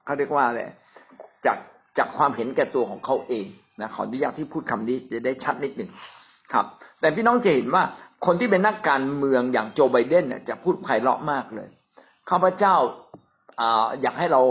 [0.06, 0.62] เขาเรียกว่าอะไร
[1.46, 1.58] จาก
[1.98, 3.46] จากความเห็นแก่ตัวของเขาเอง
[3.82, 5.90] นะขออนุญาตที่พูดคำนี้จะได้ชัดนิดหนึ่ง
[6.54, 6.66] ครับ
[7.02, 7.84] แต่พี่น้องจะเห็นว่า
[8.26, 11.68] คนที่เป็นนักการเมืองอย่างโจไบเดนเนี่ยจะพูดไพเราะมากเลย
[12.30, 12.76] ข้าพเจ้า
[14.02, 14.42] อยากให้เรา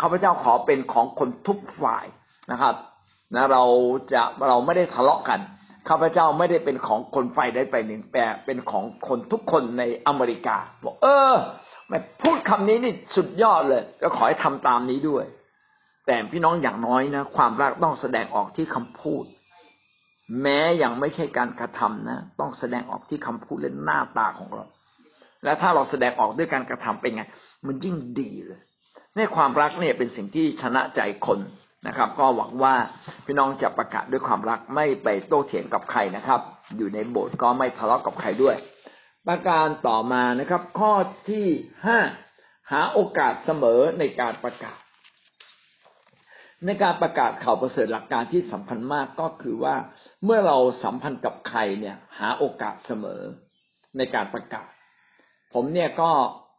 [0.00, 2.06] ข้าพเจ้าขอเป็นของคนทุกฝ่าย
[2.52, 2.74] นะครับ
[3.34, 3.64] นะเรา
[4.12, 5.40] จะเราไม่ได้ทะเลาะกัน
[5.88, 11.34] ข้าพเจ้าไม่ได้เป็นของคนฝ่ายใดฝ่ายหนึ่งแต่เป็นของคนทุกคนในอเมริกาบอกเออ
[11.88, 15.24] ไม่พูดคำนี้นี่สุดยอดเลย ก็ขอให้ทำตามนี้ด้วย
[16.06, 19.24] แต่พี่น้องอย่างน้อยนะ ความรักต้องแสดงออกที่คำพูด
[20.42, 24.64] แม้ยังไม่ใช่การกระทำนะ ต้องแสดงออกที่คำพูดและหน้าตาของเรา
[25.44, 27.22] และถ้าเราแสดงออกด้วยการกระทำเป็นไง
[27.66, 28.60] มันยิ่งดีเลย
[29.16, 31.38] ในความรักเนี่ยเป็นสิ่งที่ชนะใจคน
[31.86, 32.74] นะครับ ก็หวังว่า
[33.26, 36.40] พี่น้องจะประกาศด้วยความรักไม่ไปโต้เถียงกับใครนะครับ
[36.76, 38.56] อยู่ในโบสถ์ก็ไม่ทะเลาะกับใครด้วย
[39.28, 40.92] ประการต่อมานะครับ ข้อ
[41.30, 41.46] ที่
[41.86, 41.98] ห้า
[42.72, 44.78] หาโอกาสเสมอในการประกาศ
[46.66, 49.74] ในการประกาศข่าวประเสริฐหลักการที่สำคัญมากก็คือว่า
[50.24, 53.20] เมื่อเราสัมพันธ์กับใครเนี่ย หาโอกาสเสมอ
[53.96, 54.68] ในการประกาศ
[55.54, 56.10] ผมเนี่ยก็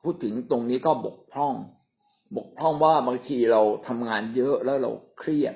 [0.04, 1.54] พูดถึงตรงนี้ก็บกพร่อง
[2.38, 5.56] บกพร่องว่าบางทีเราทำงานเยอะแล้วเราเครียด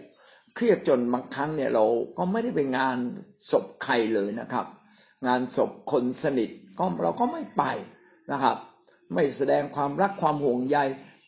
[0.56, 1.86] เครียดจนบางครั้งเนี่ยเรา
[2.18, 2.98] ก็ไม่ได้ไปงาน
[3.52, 4.66] ศพใครเลยนะครับ
[5.28, 7.64] งานศพคนสนิทก็เราก็ไม่ไป
[8.32, 8.58] นะครับ
[9.14, 10.78] ไม่แสดงความรักความห่วงใย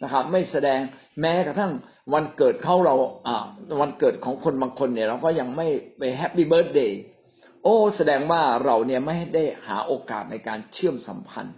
[0.03, 0.80] นะครับ ไม่แสดง
[1.22, 1.74] แม้กระทั่ง
[2.13, 2.95] วันเกิดเขาเรา
[3.27, 3.37] อ่า
[3.81, 7.01] วันเกิดของคนบางคนเนี่ย เราก็ยังไม่ไป Happy Birthday
[7.63, 11.55] โอ้ แสดงว่าเราเนี่ยไม่ได้หาโอกาสในการเชื่อมสัมพันธ์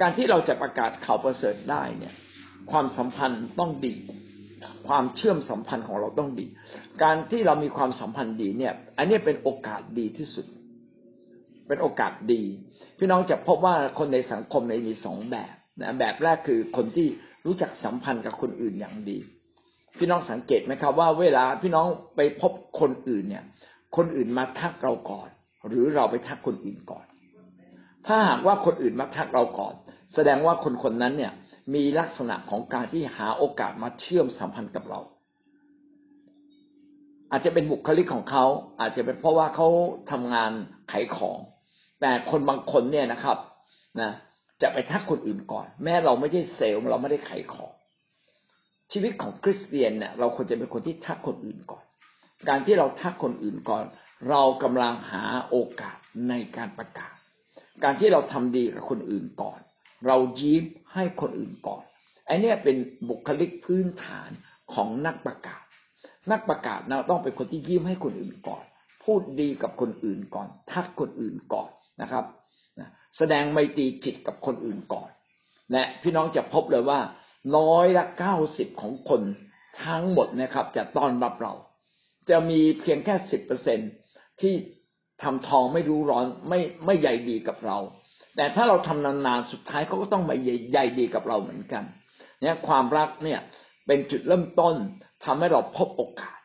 [0.00, 2.14] การที่เราจะประกาศข่าวประเสริฐได้เนี่ย
[2.70, 3.94] ความสัมพันธ์ต้องดี
[4.88, 6.46] ความเชื่อมสัมพันธ์ของเราต้องดี
[7.02, 10.46] การที่เรามีความสัมพันธ์ดีเนี่ย อันนี้เป็นโอกาสดีที่สุด
[11.68, 12.42] เป็นโอกาสดี
[12.98, 17.08] พี่น้องจะพบว่าคนในสังคมในมีสองแบบนะแบบแรกคือคนที่
[17.46, 19.18] รู้จักสัมพันธ์กับคนอื่นอย่างดี
[19.98, 21.86] พี่น้องสังเกตไหมครับว่าเวลาพี่น้อง
[22.16, 23.44] ไปพบคนอื่นเนี่ย
[23.96, 25.28] คนอื่นมาทักเราก่อน
[25.68, 27.06] หรือเราไปทักคนอื่นก่อน
[28.06, 29.74] ถ้าหากว่าคนอื่นมาทักเราก่อน
[30.14, 31.32] แสดงว่าคนคนนั้นเนี่ย
[31.74, 35.00] มีลักษณะของการที่หาโอกาสมาเชื่อมสัมพันธ์กับเรา
[37.30, 38.44] อาจจะเป็นบุคลิกของเขา
[38.80, 39.68] อาจจะเป็นเพราะว่าเขา
[40.10, 40.52] ทำงาน
[40.92, 41.38] ขายของ
[42.00, 43.38] แต่คนบางคนเนี่ยนะครับ
[44.00, 44.10] นะ
[44.62, 47.72] จะไปทักคนอื่นก่อน แม้เราไม่ใช่เซลล์เราไม่ได้ขายของ
[48.94, 51.84] ชีวิตของคริสเตียนเนี่ยเราควรจะเป็นคนที่ทักคนอื่นก่อน
[52.48, 53.84] การที่เราทักคนอื่นก่อน
[54.30, 57.14] เรากำลังหาโอกาสในการประกาศ
[57.84, 59.58] การที่เราทำดีกับคนอื่นก่อน
[60.06, 60.62] เรายิ้ม
[60.94, 61.82] ให้คนอื่นก่อน
[62.26, 62.76] ไอ้นี่เป็น
[63.08, 64.30] บุคลิกพื้นฐาน
[64.74, 65.62] ของนักประกาศ
[66.30, 68.64] นักประกาศเราต้องเป็นคนที่ยิ้มให้คนอื่นก่อน
[69.04, 71.70] พูดดีกับคนอื่นก่อน ทักคนอื่นก่อน
[72.02, 72.24] นะครับ
[73.18, 75.08] แสดงไมตรีจิตกับคนอื่นก่อน
[75.72, 77.00] และพี่น้องจะพบเลยว่า
[77.56, 79.22] ร้อยละเก้าสิบของคน
[79.84, 81.54] ทั้งหมดนะครับ จะต้อนรับเรา
[82.30, 83.78] จะมีเพียงแค่สิบเปอร์เซ็น
[84.40, 84.54] ที่
[85.22, 87.78] ทำทองไม่รู้ร้อนไม่ไม่ใหญ่ดีกับเรา
[88.36, 91.84] แต่ถ้าเราทำนานๆสุดท้ายเขาก็ต้องมาใหญ่ดีกับเราเหมือนกัน
[92.40, 93.40] เนี่ยความรักเนี่ย
[93.86, 94.74] เป็นจุดเริ่มต้น
[95.24, 96.38] ทำให้เราพบโอกาส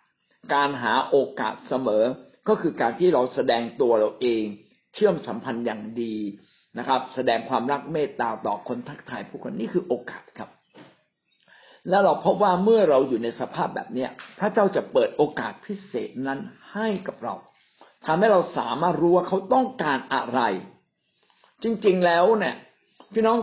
[0.53, 2.03] การหาโอกาสเสมอ
[2.47, 4.43] ก็คือการที่เราแสดงตัวเราเอง
[4.93, 6.15] เชื่อมสัมพันธ์อย่างดี
[6.77, 10.49] นะครับ แสดงความรักเมตตาต่อคนทักทายผู้คนนี่คือโอกาสครับ
[11.89, 14.09] แล้วเราพบว่าเมื่อเราอยู่ในสภาพแบบเนี้ย
[14.39, 16.39] พระเจ้าจะเปิดโอกาสพิเศษนั้น
[16.73, 17.35] ให้กับเรา
[18.05, 20.41] ทำให้เราสามารถรู้ว่าเขาต้องการอะไร
[21.63, 22.55] จริงๆแล้วเนี่ย
[23.13, 23.37] พี่น้อง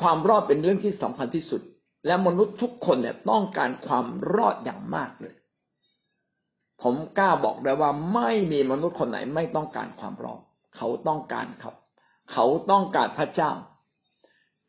[0.00, 1.62] ความรอดเป็นเรื่องที่สำคัญที่สุด
[2.06, 5.34] และมนุษย์ทุกคนเนี่ยต้องการความรอดอย่างมากเลย
[6.82, 10.40] ผมกล้าบอกได้ว่าไม่มีมนุษย์คนไหนไม่ต้องการความรอด
[10.76, 11.74] เขาต้องการครับ
[12.32, 13.50] เขาต้องการพระเจ้า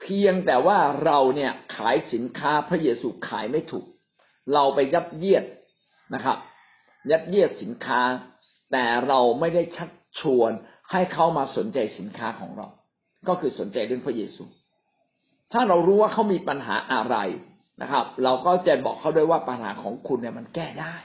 [0.04, 3.86] เพียงแต่ว่าเราเนี่ยขายสินค้าพระเยซูขายไม่ถูก
[4.54, 5.44] เราไปยัดเยียด
[6.14, 6.38] นะครับ
[7.12, 8.02] ยัดเยียดสินค้า
[8.72, 9.90] แต่เราไม่ได้ชัก
[10.20, 10.52] ชวน
[10.92, 12.68] ให้เขามาสนใจสินค้าของเรา
[13.28, 14.44] ก็คือสนใจเรื่องพระเยซู
[15.52, 17.18] ถ้าเรารู้ว่าเขามีปัญหาอะไร
[17.82, 20.96] นะครับ เราก็จะบอกเขาด้วยว่าปัญหาของคุณเนี่ยมันแก้ได้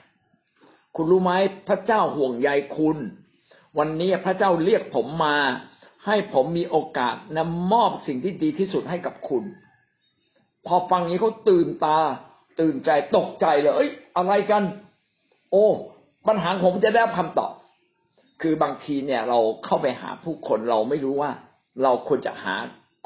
[0.96, 1.32] คุณรู้ไหม
[1.68, 2.98] พระเจ้าห่วงใยคุณ
[3.78, 5.36] วันนี้พระเจ้าเรียกผมมา
[6.08, 9.44] ให้ผมมีโอกาสนำมอบสิ่งที่ดีที่สุดให้กับคุณ
[10.66, 11.98] พอฟังนี้เขาตื่นตา
[12.60, 14.62] ตื่นใจตกใจเลย เอ้ย อะไรกัน
[15.52, 15.66] โอ้
[16.26, 17.52] ปัญหาผมจะได้คำตอบ
[18.42, 21.30] คือบางทีเนี่ยเราเข้าไปหาผู้คนเราไม่รู้ว่า
[21.82, 22.54] เราควรจะหา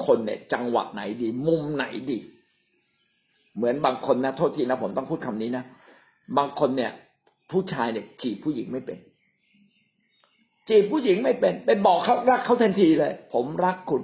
[0.05, 2.19] คนเนี่ยจังหวะไหนดี มุมไหนดี
[3.55, 5.63] เหมือนบางคนนะโทษทีนะผมต้องพูดคำนี้นะ
[6.37, 6.91] บางคนเนี่ย
[7.51, 8.97] ผู้ชายเนี่ยจีบผู้หญิงไม่เป็น
[10.69, 14.01] จีบผู้หญิงไม่เป็นไปบอกเขารักเขาทันทีเลย ผมรักคุณ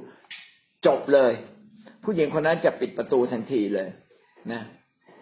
[0.85, 1.31] จบเลย
[2.03, 3.87] ผู้หญิงคนนั้นจะปิดประตูทันทีเลย
[4.51, 4.61] นะ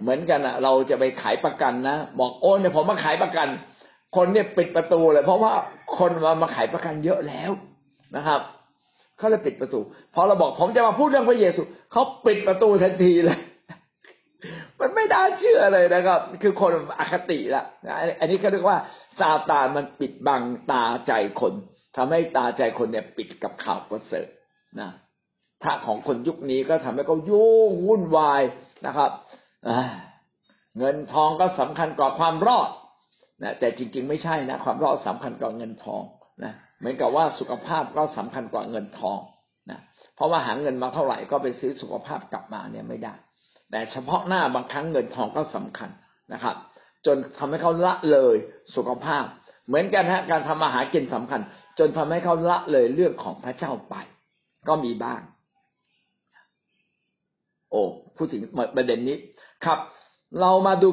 [0.01, 3.47] เหมือนกันอะเราจะไปขายประกันนะบอกโอ้เนี่ยผมมาขายประกัน
[4.15, 5.51] คนเนี่ยปิดประตูเลย เพราะว่า
[5.97, 7.51] คนมามาขายประกันเยอะแล้ว
[8.15, 8.41] นะครับ
[9.17, 9.79] เขาเลยปิดประตู
[10.13, 11.61] พอเราบอกผมจะมาพูดเรื่องพระเยซู
[11.91, 13.39] เขาปิดประตูทันทีเลย
[14.79, 17.63] มันไม่ได้เชื่อเลยนะครับ คือคนอคติละ
[18.19, 18.79] อันนี้เขาเรียกว่า
[19.19, 21.53] ซาตานมันปิดบังตาใจคน
[21.97, 24.27] ทำให้ตาใจคนเนี่ยปิดกับข่าวประเสริฐ
[24.79, 24.89] นะ
[25.63, 28.41] พระของคนยุคนี้ก็ทำให้เขายุ่งวุ่นวาย
[28.85, 29.11] นะครับ
[30.77, 32.69] เงินทองก็สำคัญกว่าความรอด
[33.43, 36.03] นะแต่จริง ๆ ไม่ใช่นะความรอดสำคัญกว่าเงินทอง
[36.43, 39.19] นะเหมือนกับว่าสุขภาพก็สำคัญกว่าเงินทอง
[39.71, 39.79] นะ
[40.15, 43.13] เพราะว่าหาเงินมาเท่าไหร่ก็ไปซื้อสุขภาพกลับมาเนี่ยไม่ได้
[43.71, 45.89] แต่เฉพาะหน้าบางครั้งเงินทองก็สำคัญ
[46.33, 46.55] นะครับ
[47.05, 48.35] จนทำให้เขาละเลย
[48.75, 49.23] สุขภาพ
[49.67, 51.41] เหมือนกันฮะการทำอาหารกินสำคัญ
[51.79, 53.95] จนทำให้เขาละเลยเรื่องของพระเจ้าไป
[54.67, 55.21] ก็มีบ้าง
[57.71, 57.83] โอ้
[58.15, 58.41] พูดถึง
[58.75, 59.17] ประเด็นนี้
[59.65, 59.79] ครับ
[60.41, 60.89] เรามาดู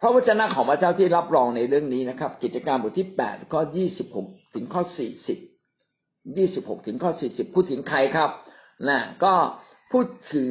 [0.00, 5.38] พระวจนะของพระเจ้าที่รับรองในเรื่องนี้นะครับ กิจการบทที่แปดข้อยี่สิบหกถึงข้อสี่สิบ
[6.36, 8.30] ยี่สิบหกถึงข้อสี่สิบพูดถึงใครครับ
[8.88, 9.34] นะก็
[9.92, 10.44] พูดถึ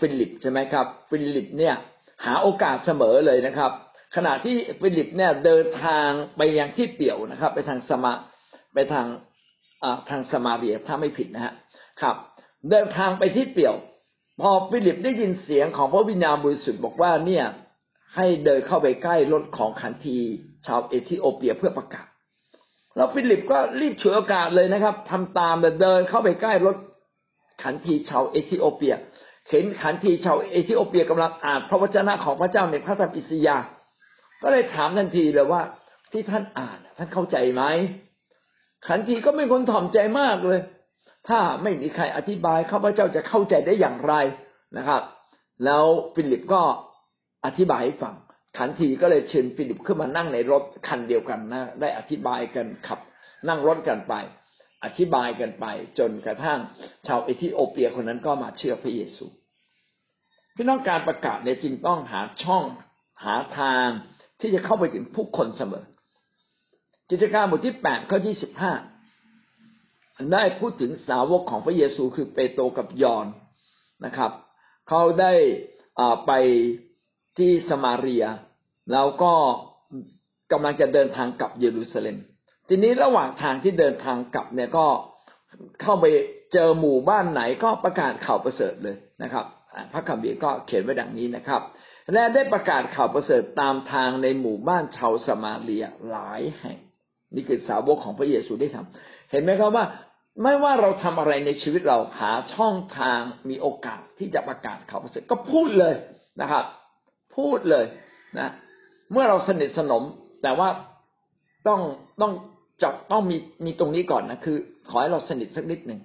[0.00, 1.74] ฟิลิปใช่ไหมครับ ฟิลิปเนี่ย
[2.24, 3.72] หาโอกาสเสมอเลยนะครับ
[4.16, 8.12] ขณะที่ฟิลิปเนี่ยเดินทางไปยังที่เปี่ยวนะครับ ไปทางสมา
[8.74, 9.06] ไปทาง
[10.10, 11.54] ทางสมาเรียถ้าไม่ผิดนะฮะ
[12.02, 12.16] ครับ
[12.70, 13.76] เดินทางไปที่เปี่ยว
[14.40, 17.44] พอฟิลิปได้ยินเสียงของพระวิญญาณบริสุทธิ์บอกว่าเนี่ย
[18.16, 20.18] ให้เดินเข้าไปใกล้รถของขันที
[20.66, 22.06] ชาวเอธิโอเปียเพื่อประกาศ
[22.96, 26.76] แล้วฟิลิปก็รีบฉวยโอกาสเลยนะครับทำตามเดินเข้าไปใกล้รถ
[27.62, 28.94] ขันทีชาวเอธิโอเปีย
[29.52, 33.66] เห็นขันทีชาวเอธิโอเปียกำลังอ่านพระวจนะของพระเจ้าในพระธรรมอิสยาห์
[34.42, 35.62] ก็เลยถามทันทีเลยว่า
[36.12, 37.62] ที่ท่านอ่านท่านเข้าใจไหม
[38.86, 40.60] ขันทีก็เป็นคนถ่อมใจมากเลย
[41.28, 44.14] ถ้าไม่มีใครอธิบายข้าพเจ้าจะเข้าใจได้อย่างไร
[44.76, 45.02] นะครับ
[45.64, 45.84] แล้ว
[46.14, 46.62] ฟิลิปก็
[47.46, 48.14] อธิบายให้ฟัง
[48.58, 52.98] ขันทีก็เลยเชิญฟิลิปขึ้นมานั่งในรถคันเดียวกันนะได้อธิบายกันขับ
[53.48, 54.14] นั่งรถกันไป
[54.84, 55.66] อธิบายกันไป
[55.98, 56.58] จนกระทั่ง
[57.06, 59.24] ชาวเอธิโอเปียคนนั้นก็มาเชื่อพระเยซู
[60.56, 62.64] พี่น้องการประกาศเนี่ยจริงต้องหาช่อง
[63.24, 63.86] หาทาง
[64.40, 65.84] ที่จะเข้าไปถึงผู้คนเสมอ
[67.10, 68.72] กิจการบทที่แปดข้อที่สิบห้า
[70.32, 73.26] ได้พูดถึงสาวกของพระเยซูคือเปโตรกับยอน
[74.04, 74.32] นะครับ
[74.88, 75.32] เขาได้
[76.26, 76.32] ไป
[77.38, 78.24] ที่สมาเรีย
[78.92, 79.32] แล้วก็
[80.52, 82.16] กำลังจะเดินทางกลับเยรูซาเล็ม
[82.68, 84.86] ทีนี้ระหว่างทางที่เดินทางกลับเนี่ยก็
[85.82, 86.04] เข้าไป
[86.52, 89.46] เจอหมู่บ้านไหนก็ประกาศข่าวประเสริฐเลยนะครับ
[89.92, 91.62] พระคัมภีร์ก็เขียนไว้ดังนี้นะครับ
[92.12, 96.78] และได้ประกาศข่าวประเสริฐตามทางในหมู่บ้านชาวสมาเรียหลายแห่ง
[97.34, 99.84] นี่คือสาวกของพระเยซูได้ทำเห็นไหมครับว่า
[100.42, 105.94] ไม่ว่าเราทำอะไรในชีวิตเราหาช่องทางมีโอกาสที่จะประกาศข่าวประเสริฐก็พูดเลย
[106.40, 106.64] นะครับ
[107.36, 107.84] พูดเลย
[108.38, 108.50] นะ
[109.12, 110.02] เมื่อเราสนิทสนม
[110.42, 110.68] แต่ว่า
[111.68, 111.80] ต้อง
[112.20, 112.32] ต้อง
[112.82, 114.56] จับต้องมีมีตรงนี้ก่อนนะคือ
[114.88, 116.00] ขอให้เราสนิทสักนิดหนึ่ง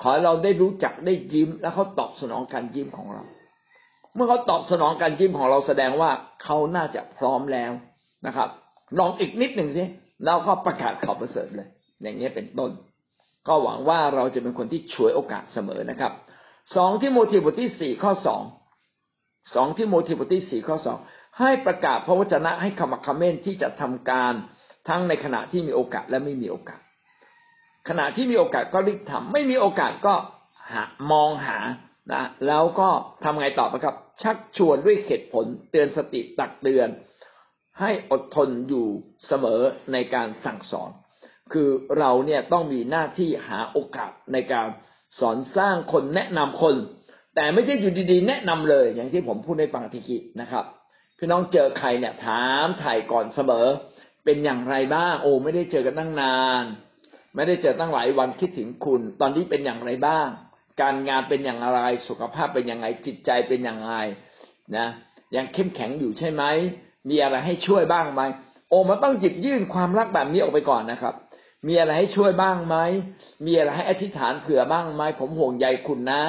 [0.00, 3.22] ขอให้เราได้รู้จักได้ยิ้ม แล้วเขาตอบสนองการยิ้มของเรา
[4.14, 6.10] เมื่อเขาตอบสนองการยิ้มของเราแสดงว่า
[6.42, 7.72] เขาน่าจะพร้อมแล้ว
[8.26, 8.48] นะครับ
[8.98, 9.84] ลองอีกนิดหนึ่งสิ
[10.24, 11.68] แล้วก็ประกาศข่าวประเสริฐเลย
[12.02, 12.70] อย่างนี้เป็นต้น
[13.48, 16.12] ก็หวังว่าเราจะเป็นคนที่ช่วยโอกาสเสมอนะครับ
[16.76, 18.42] สองที่โมทีบทที่สี่ข้อสอง
[19.54, 20.98] สองที่โมทีบทที่สี่ข้อสอง
[21.40, 24.32] ให้ประกาศพระวจนะให้ขมักขม้นที่จะทำการ
[24.88, 26.80] ทั้งในขณะที่มีโอกาสและไม่มีโอกาส
[27.88, 30.14] ขณะที่มีโอกาสก็รีบทำไม่มีโอกาสก็
[30.72, 31.58] หามองหา
[32.12, 32.88] นะแล้วก็
[33.24, 36.88] ทำไงต่อไปครับ ชักชวนด้วยเหตุผลเตือนสติตักเตือน
[37.80, 38.86] ให้อดทนอยู่
[39.26, 39.60] เสมอ
[39.92, 40.90] ในการสั่งสอน
[41.52, 41.68] คือ
[41.98, 44.68] เราเนี่ยต้องมีหน้าที่หาโอกาสในการ
[45.20, 46.74] สอนสร้างคนแนะนำคน
[47.34, 50.64] แต่ไม่ใช่อยู่ดีๆ แนะนำเลย อย่างที่ผมพูดในปังทิกินะครับ
[51.18, 53.66] พี่น้องเจอใครเนี่ยถามถ่ายก่อนเสมอ
[54.24, 56.64] เป็นอย่างไรบ้างโอ้ไม่ได้เจอกันตั้งนาน
[57.34, 60.28] ไม่ได้เจอตั้งหลายวันคิดถึงคุณ ตอนนี้เป็นอย่างไรบ้าง
[60.80, 63.94] การงานเป็นอย่างไร สุขภาพเป็นอย่างไร จิตใจเป็นอย่างไร
[64.76, 64.86] นะ
[65.36, 66.42] ยังเข้มแข็งอยู่ใช่ไหม
[67.10, 68.22] มีอะไรให้ช่วยบ้างไหม
[68.68, 71.14] โอ้มันต้องหยิบยื่นความรักแบบนี้ออกไปก่อนนะครับ
[71.68, 72.76] มีอะไรให้ช่วยบ้างไหม
[73.46, 76.22] มีอะไรให้อธิษฐานเผื่อบ้างไหม ผมห่วงใยคุณนะ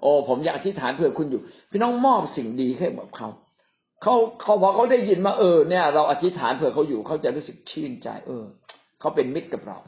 [0.00, 3.28] โอ้ ผมอยากอธิษฐานเผื่อคุณอยู่ พี่น้องมอบสิ่งดีให้กับเขา
[4.02, 8.44] เขาเขาพอเขาได้ยินมาเออเนี่ย เราอธิษฐานเผื่อเขาอยู่เขาจะรู้สึกชื่นใจ เออ
[9.00, 9.78] เขาเป็นมิตรกับเรา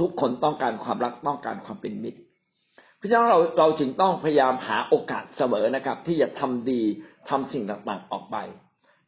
[0.00, 2.20] ทุกคนต้องการความรักต้องการความเป็นมิตร
[2.96, 6.80] เพราะฉะนั้นเราเราจึงต้องพยายามหาโอกาสเสมอนะครับ ที่จะทำดี
[7.30, 8.36] ทำสิ่งต่างๆออกไป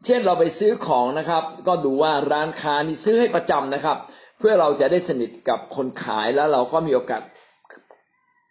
[0.07, 3.99] เช่นเราไปซื้อของนะครับ ก็ดูว่าร้านค้านี่ซื้อให้ประจำนะครับ
[4.39, 7.23] เพื่อเราจะได้สนิทกับคนขายแล้วเราก็มีโอกาส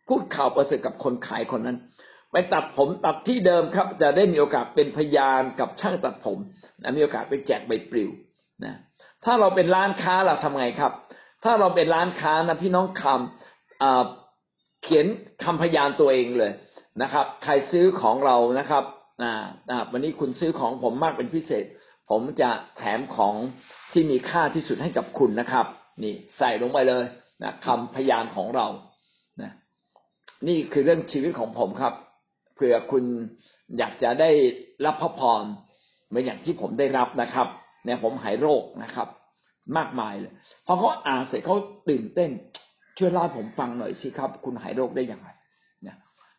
[0.07, 1.77] พูดข่าวประเสริฐกับคนขายคนนั้น
[2.31, 6.37] ไปตัดผมตัดที่เดิมครับ จะได้มีโอกาสเป็นพยานกับช่างตัดผม
[6.81, 8.09] นะมีโอกาสไปแจกใบปลิว
[8.65, 8.75] นะ
[9.25, 10.93] ถ้าเราเป็นร้านค้าเราทำไงครับ
[11.43, 15.05] ถ้าเราเป็นร้านค้านะพี่น้องคำเขียน
[15.43, 16.51] คำพยานตัวเองเลย
[17.01, 18.83] นะครับ ใครซื้อของเรานะครับ
[19.91, 21.65] วันนี้คุณซื้อของผมมากเป็นพิเศษ
[22.09, 23.35] ผมจะแถมของ
[23.91, 25.65] ที่มีค่าที่สุดให้กับคุณนะครับ
[26.03, 27.03] นี่ใส่ลงไปเลย
[27.43, 28.67] นะคำพยานของเรา
[29.41, 29.51] นะ
[30.47, 31.93] นี่คือเรื่องชีวิตของผมครับ
[32.55, 33.03] เผื่อคุณ
[33.77, 34.31] อยากจะได้
[34.85, 35.43] รับพระพร
[36.07, 37.47] เหมือนอย่างที่ผมได้รับนะครับ
[37.85, 39.07] เนี่ยผมหายโรคนะครับ
[39.77, 40.33] มากมายเลย
[40.65, 41.57] พอเขาอ่านเสร็จเขา
[41.89, 42.31] ตื่นเต้น
[42.97, 45.29] ช่วยเล่าผมฟังหน่อยสิครับ คุณหายโรคได้อย่างไร
[45.83, 45.97] เนี่ย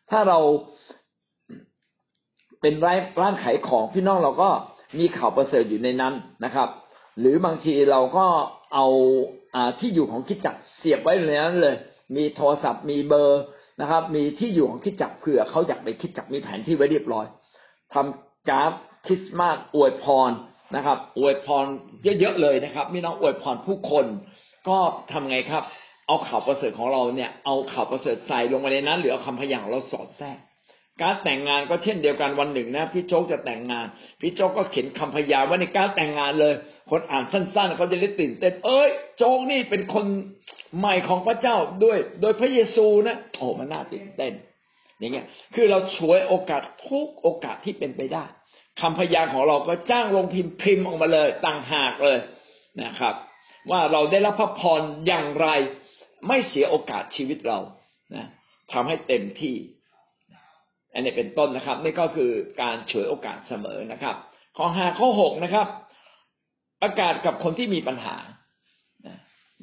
[0.09, 0.39] ถ้าเรา
[2.61, 4.49] เป็นร้านร้านขายของพี่น้องเราก็
[4.99, 6.13] มีข่าวประเสริฐอยู่ในนั้น
[6.45, 6.69] นะครับ
[7.19, 8.25] หรือบางทีเราก็
[8.73, 8.87] เอา
[9.55, 11.75] อาที่อยู่ของคิดจักเสียบไว้ในนั้นเลย
[12.15, 13.43] มีโทรศัพท์มีเบอร์
[13.81, 17.25] นะครับ มีที่อยู่ของคิดจักเผื่อเขาอยากไปคิดจักมีแผนที่ไว้เรียบร้อย
[17.93, 18.71] ทำการ์ด
[19.05, 20.31] คริสต์มาสอวยพร
[20.75, 21.65] นะครับ อวยพร
[22.19, 24.05] เยอะๆเลยนะครับมีน้องอวยพรผู้คน
[24.69, 24.77] ก็
[25.11, 25.63] ทำไงครับ
[26.07, 30.39] เอาข่าวประเสริฐของเราเนี่ยเอาข่าวประเสริฐใส่ลงไปในนั้น หรือเอาคำพยางเราสอดแทรก
[31.01, 33.85] การแต่งงานก็เช่นเดียวกันวันหนึ่งนะพี่โจ๊กจะแต่งงาน
[34.21, 36.53] พี่โจ๊กก็เขียนคำพยานไว้ในการแต่งงานเลย
[36.89, 40.05] คนอ่านสั้นๆเขาจะได้ตื่นเต้นเอ้ย โจ๊กนี่เป็นคน
[40.77, 44.33] ใหม่ของพระเจ้าด้วย โดยพระเยซูนะโอ้มันน่าตื่นเต้น
[44.99, 48.25] อย่างเงี้ย คือเราช่วยโอกาสทุกโอกาสที่เป็นไปได้
[48.79, 52.17] คำพยานของเราก็จ้างลงพิมพ์พิมพ์ออกมาเลย ต่างหากเลย
[52.83, 53.15] นะครับ
[53.69, 55.47] ว่าเราได้รับพระพรอย่างไร
[56.27, 57.59] ไม่เสียโอกาสชีวิตเรา
[58.15, 58.25] นะ
[58.73, 59.55] ทำให้เต็มที่
[60.93, 64.15] อันนี้เป็นต้นนะครับ นี่ก็คือการเฉวยโอกาสเสมอนะครับ
[64.57, 65.67] ข้อห้าข้อหกนะครับ
[66.81, 68.17] ประกาศกับคนที่มีปัญหา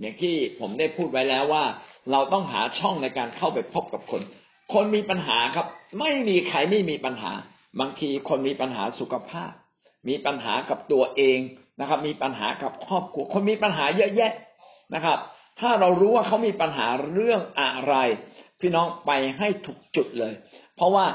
[0.01, 1.65] อย่างที่ผมได้พูดไว้แล้วว่า
[2.11, 4.23] เราต้องหาช่องในการเข้าไปพบกับคน
[4.73, 5.67] คนมีปัญหาครับ
[6.01, 7.33] ไม่มีใครไม่มีปัญหา
[7.81, 9.53] บางทีคนมีปัญหาสุขภาพ
[10.09, 11.39] มีปัญหากับตัวเอง
[11.81, 14.33] นะครับ มีปัญหากับครอบครัว คนมีปัญหาเยอะแยะ
[14.95, 15.19] นะครับ
[15.61, 17.95] ถ้าเรารู้ว่าเขามีปัญหาเรื่องอะไร
[18.61, 20.33] พี่น้องไปให้ถูกจุดเลย
[20.77, 21.07] เพราะว่า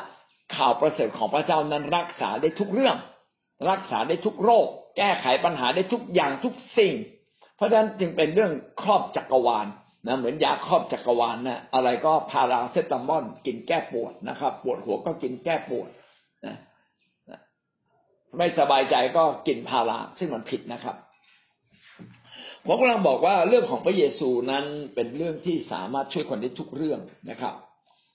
[0.55, 2.97] ข่าวประเสริฐของพระเจ้านั้นรักษาได้ทุกเรื่อง
[3.69, 6.93] รักษาได้ทุกโรค แก้ไขปัญหาได้ทุกอย่างทุกสิ่ง
[7.55, 8.51] เพราะฉะนั้นจึงเป็นเรื่อง
[8.81, 9.67] ครอบจักรวาล
[10.05, 15.89] นะเหมือนยาครอบจักรวาลนะอะไรก็พาราเซตามอลกินแก้ปวดนะครับ ปวดหัวก็กินแก้ปวด
[16.45, 16.57] นะ
[18.37, 20.95] ไม่สบายใจก็กินพาราซึ่งมันผิดนะครับ
[22.65, 24.65] ผมกำลังบอกว่าเรื่องของพระเยซูนั้น
[24.95, 27.53] เป็นเรื่องที่สามารถช่วยคนได้ทุกเรื่องนะครับ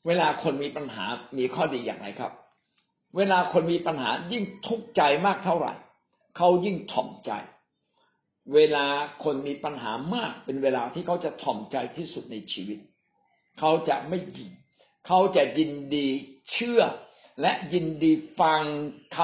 [0.07, 1.05] เวลาคนมีปัญหา
[1.39, 2.33] มีข้อดีอย่างไรครับ
[3.17, 5.73] เวลาคนมีปัญหายิ่งทุกข์ใจมากเท่าไหร่
[6.37, 7.33] เขายิ่งถ่อมใจ
[8.55, 8.87] เวลา
[9.25, 12.79] คนมีปัญหามากเป็นเวลาที่เขาจะถ่อมใจที่สุดในชีวิต
[13.59, 14.51] เขาจะไม่ยิน
[15.07, 16.07] เขาจะยินดี
[16.53, 16.81] เชื่อ
[17.41, 18.63] และยินดีฟัง
[19.17, 19.19] ค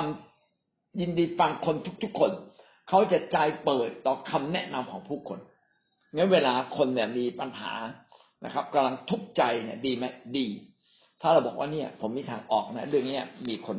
[0.47, 2.33] ำยินดีฟังคนทุกๆคน
[2.89, 5.39] เขาจะใจเปิดต่อคำแนะนำของผู้คน
[6.15, 7.73] งั้นเวลาคนเนี่ยมีปัญหา
[8.45, 10.05] นะครับกำลังทุกข์ใจเนี่ยดีไหม
[10.39, 10.47] ดี
[11.21, 13.77] ถ้าเราบอกว่าเนี่ย ผมมีทางออกนะเรื่องนี้มีคน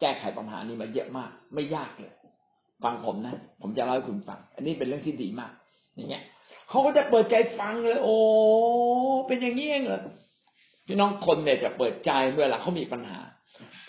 [0.00, 2.12] แก้ไขปัญหานี้มาเยอะมาก ไม่ยากเลย
[2.84, 5.52] ฟังผมนะผมจะเล่าให้คุณฟัง อันนี้เป็นเรื่องที่ดีมาก
[5.96, 6.22] อย่างเงี้ย
[6.68, 8.16] เขาก็จะเปิดใจฟังเลย โอ้
[9.26, 10.02] เป็นอย่างนี้เองเหรอ
[10.86, 13.18] พี่น้องคนเนี่ยจะเปิดใจเวลาเขามีปัญหา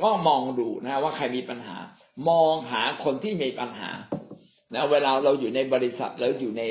[0.01, 1.77] ก็มองดูนะว่าใครมีปัญหา
[2.29, 3.89] มองหาคนที่มีปัญหา
[4.73, 6.63] นะเวลาเราอยู่ในบริษัทแล้วอยู่ใน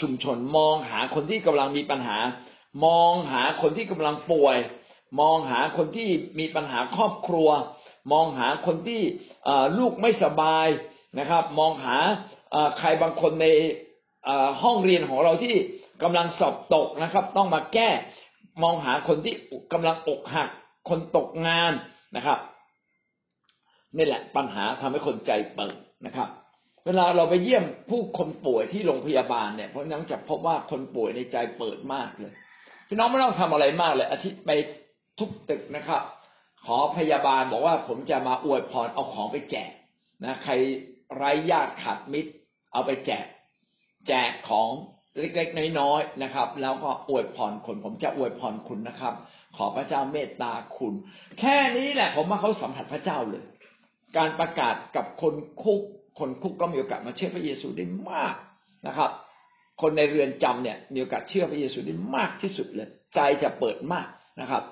[0.00, 2.18] ชุมชน มองหาคนที่กำลังมีปัญหา
[2.86, 4.58] มองหาคนที่กำลังป่วย
[5.20, 6.08] มองหาคนที่
[6.38, 7.48] มีปัญหาครอบครัว
[8.12, 9.02] มองหาคนที่
[9.78, 10.66] ลูกไม่สบาย
[11.18, 11.96] นะครับ มองหา
[12.78, 13.46] ใครบางคนใน
[14.62, 15.54] ห้องเรียนของเราที่
[16.02, 17.90] กำลังสอบตกนะครับ ต้องมาแก้
[18.62, 19.34] มองหาคนที่
[19.72, 20.48] กำลังอกหัก
[20.88, 21.72] คนตกงาน
[22.16, 22.38] นะครับ
[23.96, 26.28] นี่แหละปัญหาทำให้คนใจเปิดนะครับ
[26.86, 32.32] เวลาเราไปเยี่ยมผู้คนป่วยที่โรงพยาบาลเนี่ยเพราะน้องจะพบว่าคนป่วยในใจเปิดมากเลย
[32.88, 34.50] พี่น้องไม่ต้องทำอะไรมากเลยอาทิตย์ไป
[35.18, 36.02] ทุกตึกนะครับ
[36.66, 39.70] ขอพยาบาลบอกว่าผมจะมาอวยพรเอาของไปแจก
[40.24, 40.52] นะใคร
[41.16, 42.32] ไร้ญาติขาดมิตร
[42.72, 43.26] เอาไปแจก
[44.08, 44.68] แจกของ
[45.18, 49.14] เล็กๆน้อยๆนะครับ แล้วก็อวยพรคนผมจะอวยพรคุณนะครับ
[49.56, 50.94] ขอพระเจ้าเมตตาคุณ
[51.40, 53.44] แค่นี้แหละ ผมว่าเขาสัมผัสพระเจ้าเลย
[54.16, 55.82] การประกาศกับคนคุก
[56.18, 58.34] คนคุกก็มีโอกาสมาเชื่อพระเยซูได้มาก
[58.86, 59.10] นะครับ
[59.82, 64.06] คนในเรือนจำเนี่ยมีโอกาสเชื่อพระเยซูได้มากที่สุดเลย ใจจะเปิดมาก
[64.40, 64.62] นะครับ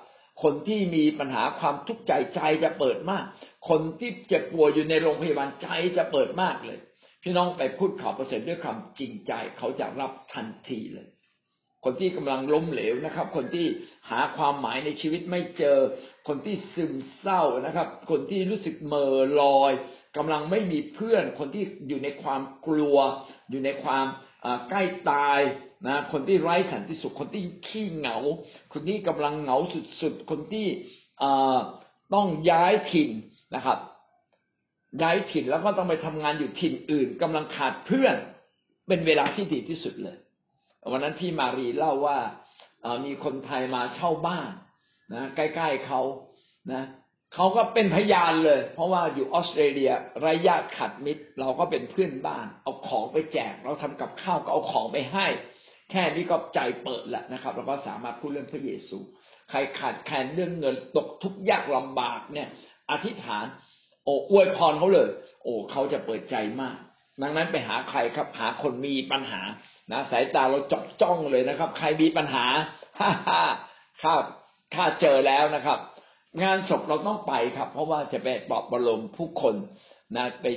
[0.43, 3.23] คนที่มีปัญหาความทุกข์ใจใจจะเปิดมาก
[3.69, 5.67] คนที่เจ็บป่วยอยู่ในโรงพยาบาลใจ
[5.97, 6.79] จะเปิดมากเลย
[7.23, 11.07] พี่น้องไปพูดข่าวประเสริฐด้วยคำจริงใจ เขาจะรับทันทีเลย
[11.83, 13.67] คนที่กำลังล้มเหลวนะครับ คนที่
[14.09, 15.77] หาความหมายในชีวิตไม่เจอ
[16.27, 19.71] คนที่ซึมเศร้านะครับ คนที่รู้สึกเมอลอย
[20.17, 22.97] กำลังไม่มีเพื่อน คนที่อยู่ในความกลัว
[23.49, 24.05] อยู่ในความ
[24.69, 25.39] ใกล้ตาย
[25.87, 28.17] นะคนที่ไร้สันติสุข คนที่ขี้เหงา
[28.73, 29.57] คนที่กำลังเหงา
[30.01, 30.67] สุดๆ คนที่
[32.13, 33.09] ต้องย้ายถิ่น
[33.55, 33.77] นะครับ
[35.01, 38.15] ย้ายถิ่นแล้วก็ต้องไปทำงานอยู่ถิ่นอื่นกำลังขาดเพื่อน
[38.87, 40.17] เป็นเวลาที่ดีที่สุดเลย
[40.91, 42.17] วันนั้นพี่มารีเล่าว่า
[43.05, 44.51] มีคนไทยมาเช่าบ้าน
[45.13, 46.01] นะใกล้ๆเขา
[46.73, 46.83] นะ
[47.33, 49.91] เขาก็เป็นพยานเลย เพราะว่าอยู่ออสเตรเลีย
[50.25, 55.27] รายญาติขัดมิตร เราก็เป็นเพื่อนบ้าน เอาของไปแจก เราทำกับข้าวก็เอาของไปให้
[55.91, 58.97] แค่นี้ก็ใจเปิดแล้วนะครับเราก็สามารถพูดเรื่องพระเยซู
[59.49, 62.47] ใครขาดแคลนเรื่องเงินตกทุกข์ยากลำบากเนี่ย
[62.91, 63.45] อธิษฐาน
[64.03, 65.09] โอ้อวยพรเขาเลย
[65.43, 66.77] โอ้เขาจะเปิดใจมาก
[67.21, 69.41] ดังนั้นไปหาใครครับ หาคนมีปัญหา
[69.91, 72.45] นะสายตาเราจับจ้องเลยนะครับ ใครมีปัญหา
[72.99, 73.41] ฮ่าฮ่า
[74.01, 74.13] ข้า
[74.75, 75.79] ข้าเจอแล้วนะครับ
[76.43, 79.55] งานศพเราต้องไปครับ เพราะว่าจะไปปลอบประโลมผู้คน
[80.15, 80.55] นะเป็น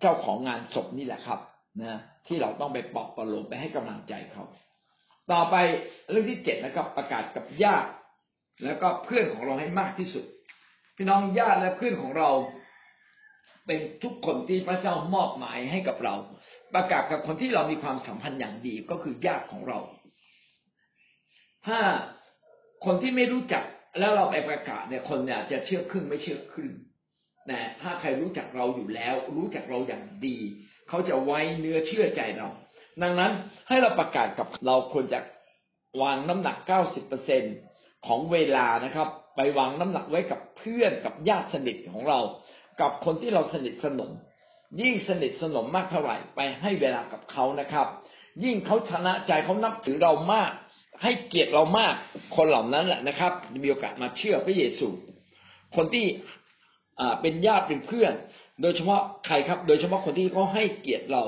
[0.00, 1.38] เจ้าของงานศพนี่แหละครับ
[1.80, 4.44] นะที่เราต้องไปปลอบประโลมไปให้กำลังใจเขา
[5.32, 5.56] ต่อไป
[6.10, 7.90] เรื่องที่เจ็ดนะครับ ประกาศกับญาติ
[8.64, 10.24] แล้วก็เพื่อนของเราให้มากที่สุด
[10.96, 12.30] พี่น้องญาติและเพื่อนของเรา
[13.66, 16.14] เป็นทุกคนที่พระเจ้ามอบหมายให้กับเรา
[16.74, 19.78] ประกาศกับคนที่เรามีความสัมพันธ์อย่างดีก็คือญาติของเรา
[21.66, 21.80] ถ้า
[22.84, 23.64] คนที่ไม่รู้จัก
[23.98, 26.72] แล้วเราไปประกาศเนี่ยคนเนี่ยจะเชื่อครึ่งไม่เชื่อครึ่ง
[27.50, 30.36] นะถ้าใครรู้จักเราอยู่แล้ว รู้จักเราอย่างดี
[30.88, 32.48] เขาจะไว้เนื้อเชื่อใจเรา
[33.02, 33.32] ดังนั้น
[33.68, 35.18] ให้เราประกาศกับเราควรจะ
[36.02, 37.42] วางน้ำหนักเก้าสิบเปอร์เซ็น
[38.06, 42.20] ของเวลานะครับ ไปวางน้ำหนักไว้กับเพื่อนกับญาติสนิทของเรา
[42.80, 44.10] กับคนที่เราสนิทสนม
[44.80, 47.86] ยิ่งสนิทสนมมากเท่าไหร่ไปให้เวลากับเขานะครับ
[48.44, 50.50] ยิ่งเขาชนะใจเขานับถือเรามาก
[51.02, 51.94] ให้เกียรติเรามาก
[52.36, 53.32] คนเหล่านั้นแหละนะครับ
[53.64, 54.88] มีโอกาสมาเชื่อพระเยซู
[55.76, 56.06] คนที่
[57.20, 58.12] เป็นญาติเป็นเพื่อน
[58.62, 61.24] โดยเฉพาะใครครับ โดยเฉพาะคนที่เขาให้เกียรติเรา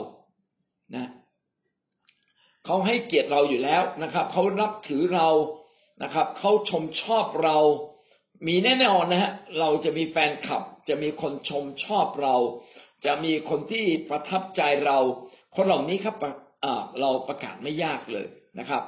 [0.95, 1.11] นะ
[2.64, 5.28] เขาให้เกียรติเราอยู่แล้วนะครับเขารับถือเรา
[6.03, 7.59] นะครับเขาชมชอบเรา
[8.47, 12.37] มีแน่นอนนะฮะเราจะมีแฟนคลับ จะมีคนชมชอบเรา
[13.07, 14.99] จะมีคนที่ประทับใจเรา
[15.57, 16.16] คนเหล่านี้ครับ
[17.01, 18.26] เราประกาศไม่ยากเลย
[18.59, 18.82] นะครับ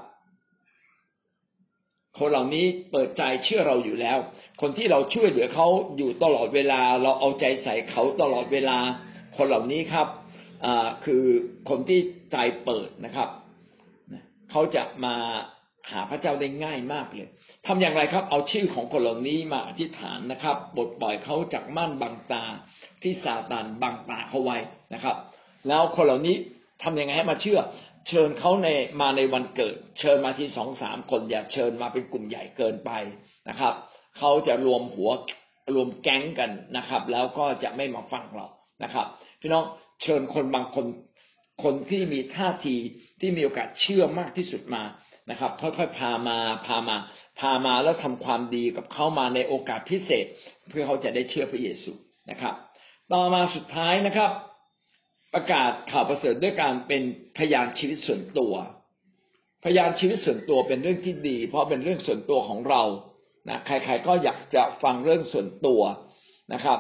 [2.19, 4.19] คนเหล่านี้เปิดใจเชื่อเราอยู่แล้ว
[4.61, 5.67] คนที่เราช่วยเหลือเขา
[5.97, 8.79] อยู่ตลอดเวลา เราเอาใจใส่เขาตลอดเวลา
[9.37, 10.09] คนเหล่านี้ครับ
[11.05, 11.25] คือ
[11.69, 12.01] คนที่
[12.33, 13.29] ใจเปิดนะครับ
[14.51, 15.17] เขาจะมา
[15.93, 17.29] หาพระเจ้าได้ง่ายมากเลย
[17.67, 22.45] ทำอย่างไรครับ เอาชื่อของคนเหล่านี้มาอธิษฐานนะครับบทปล่อยเขาจากม่านบังตา
[23.03, 24.59] ที่ซาตานบังตาเขาไว้
[24.95, 25.17] นะครับ
[25.69, 26.37] แล้วคนเหล่านี้
[26.83, 27.61] ทํำยังไงให้มาเชื่อ
[28.09, 28.69] เชิญเขาใน
[29.01, 32.91] มาในวันเกิด เชิญมาที่สองสามคนอย่าเชิญมาเป็นกลุ่มใหญ่เกินไป
[33.49, 33.75] นะครับ
[34.19, 35.11] เขาจะรวมหัว
[35.75, 38.47] รวมแก๊งกันนะครับ แล้วก็จะไม่มาฟังเรา
[38.83, 39.07] นะครับ
[39.41, 39.65] พี่น้อง
[40.03, 40.87] เชิญคนบางคน
[41.63, 42.77] คนที่มีท่าที
[43.21, 44.83] ที่มีโอกาสเชื่อมากที่สุดมา
[45.31, 46.97] นะครับค่อยๆพามาพามา
[47.41, 50.27] พามาแล้วทำความดีกับเขามาในโอกาสพิเศษ
[50.69, 51.93] เพื่อเขาจะได้เชื่อพระเยซู
[52.31, 52.55] นะครับ
[53.13, 54.31] ต่อมาสุดท้ายนะครับ
[55.35, 57.03] ประกาศข่าวประเสริฐด้วยการเป็น
[57.39, 58.55] พยานชีวิตส่วนตัว
[59.65, 62.83] พยานชีวิตส่วนตัวเป็นเรื่องที่ดี เพราะเป็นเรื่องส่วนตัวของเรา
[63.49, 65.83] นะใครๆก็อยากจะฟังเรื่องส่วนตัว
[66.55, 66.79] นะครับ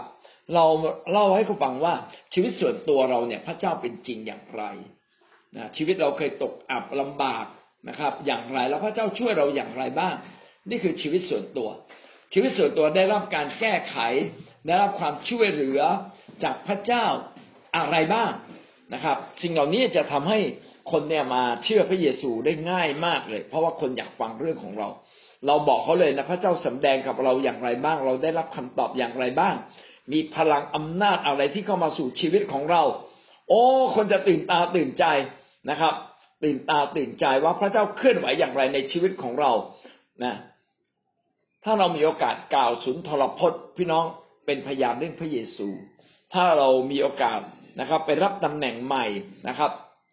[0.54, 0.64] เรา
[1.12, 1.94] เล่าให้เขาฟังว่า
[2.34, 4.62] ชีวิตส่วนตัวเราเนี่ย พระเจ้าเป็นจริงอย่างไร
[5.56, 7.44] นะชีวิตเราเคยตกอับลำบาก
[7.88, 10.14] นะครับ อย่างไรแล้วพระเจ้าช่วยเราอย่างไรบ้าง
[10.70, 11.68] นี่คือชีวิตส่วนตัว
[12.32, 13.96] ชีวิตส่วนตัวได้รับการแก้ไข
[14.66, 15.80] ได้รับความช่วยเหลือ
[16.44, 17.06] จากพระเจ้า
[17.76, 18.30] อะไรบ้าง
[18.94, 20.38] นะครับ สิ่งเหล่านี้จะทำให้
[20.92, 24.88] คนเนี่ยมาเชื่อพระเยซูได้ง่ายมากเลย เพราะว่าคนอยากฟังเรื่องของเรา
[25.46, 29.54] เราบอกเขาเลยนะพระเจ้าสำแดงกับเราอย่างไรบ้าง เราได้รับคำตอบอย่างไรบ้าง
[30.12, 32.82] มีพลังอำนาจอะไรที่เข้ามาสู่ชีวิตของเรา
[33.48, 33.62] โอ้
[33.96, 35.04] คนจะตื่นตาตื่นใจ
[35.70, 35.94] นะครับ
[36.42, 39.52] ตื่นตาตื่นใจว่าพระเจ้าเคลื่อนไหวอย่างไรในชีวิตของเรา
[40.24, 40.34] นะ
[41.64, 44.04] ถ้าเรามีโอกาสกล่าวสุนทรพจน์ พี่น้อง
[44.46, 45.68] เป็นพยานเรื่องพระเยซู
[46.34, 47.40] ถ้าเรามีโอกาส
[47.80, 49.06] นะครับ ไปรับตำแหน่งใหม่
[49.48, 49.70] นะครับ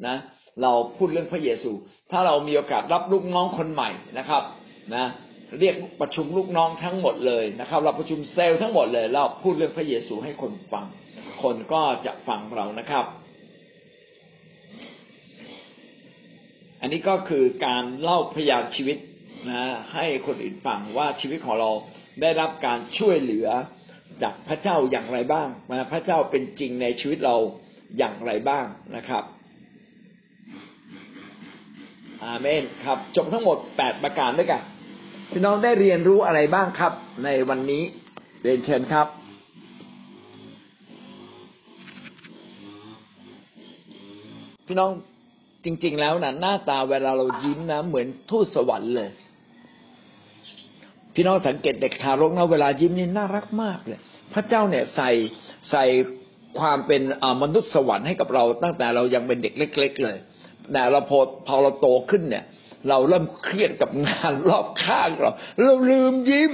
[0.07, 0.15] นะ
[0.61, 1.71] เราพูดเรื่องพระเยซู
[2.11, 4.43] ถ้าเรามีโอกาสรับลูกน้องคนใหม่นะครับ
[4.95, 5.05] นะ
[5.59, 10.85] เรียกประชุมลูกน้องทั้งหมดเลยนะครับ เราประชุมเซลล์ทั้งหมดเลย เราพูดเรื่องพระเยซูให้คนฟัง
[11.43, 13.05] คนก็จะฟังเรานะครับ
[16.83, 18.97] อันนี้ก็คือการเล่าพยานชีวิต
[19.49, 19.63] นะ
[19.93, 21.71] ให้คนอื่นฟังว่าชีวิตของเรา
[22.21, 23.47] ได้รับการช่วยเหลือ
[24.23, 27.35] จากพระเจ้าอย่างไรบ้างนะพระเจ้าเป็นจริงในชีวิตเรา
[27.97, 28.65] อย่างไรบ้าง
[28.95, 29.23] นะครับ
[32.23, 34.61] อาเมนครับ จบทั้งหมดแปดประการด้วยกัน
[35.31, 37.83] พี่น้องได้เรียนรู้อะไรบ้างครับ ในวันนี้
[38.43, 39.07] เรียนเชิญครับ
[44.67, 44.91] พี่น้อง
[45.63, 49.09] จริง ๆ แล้วนะหน้าตาเวลาเรายิ้มนะเหมือนทูตสวรรค์เลย
[51.13, 53.99] พี่น้องสังเกตเด็กทารกนะเวลายิ้มนี่น่ารักมากเลย
[54.33, 55.11] พระเจ้าเนี่ยใส่
[55.71, 55.85] ใส่
[56.59, 57.01] ความเป็น
[57.41, 60.17] มนุษย์สวรรค์ให้กับเราตั้งแต่เรายังเป็นเด็กเล็ก ๆ เลย
[60.73, 62.43] แต่เราพอพอเราโตขึ้นเนี่ย
[62.89, 66.51] เราเริ่มเครียดกับงานรอบข้างเราเราลืมยิ้ม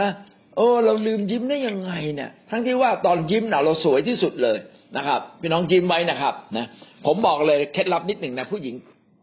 [0.00, 0.10] นะ
[0.56, 4.58] โอ้เราลืมยิ้มได้ยังไงเนี่ย ทั้งที่ว่าตอนยิ้มนะเราสวยที่สุดเลย
[4.96, 6.66] นะครับ พี่น้องยิ้มไว้นะครับนะ
[7.06, 8.74] ผมบอกเลยเคล็ดลับนิดหนึ่งนะผู้หญิง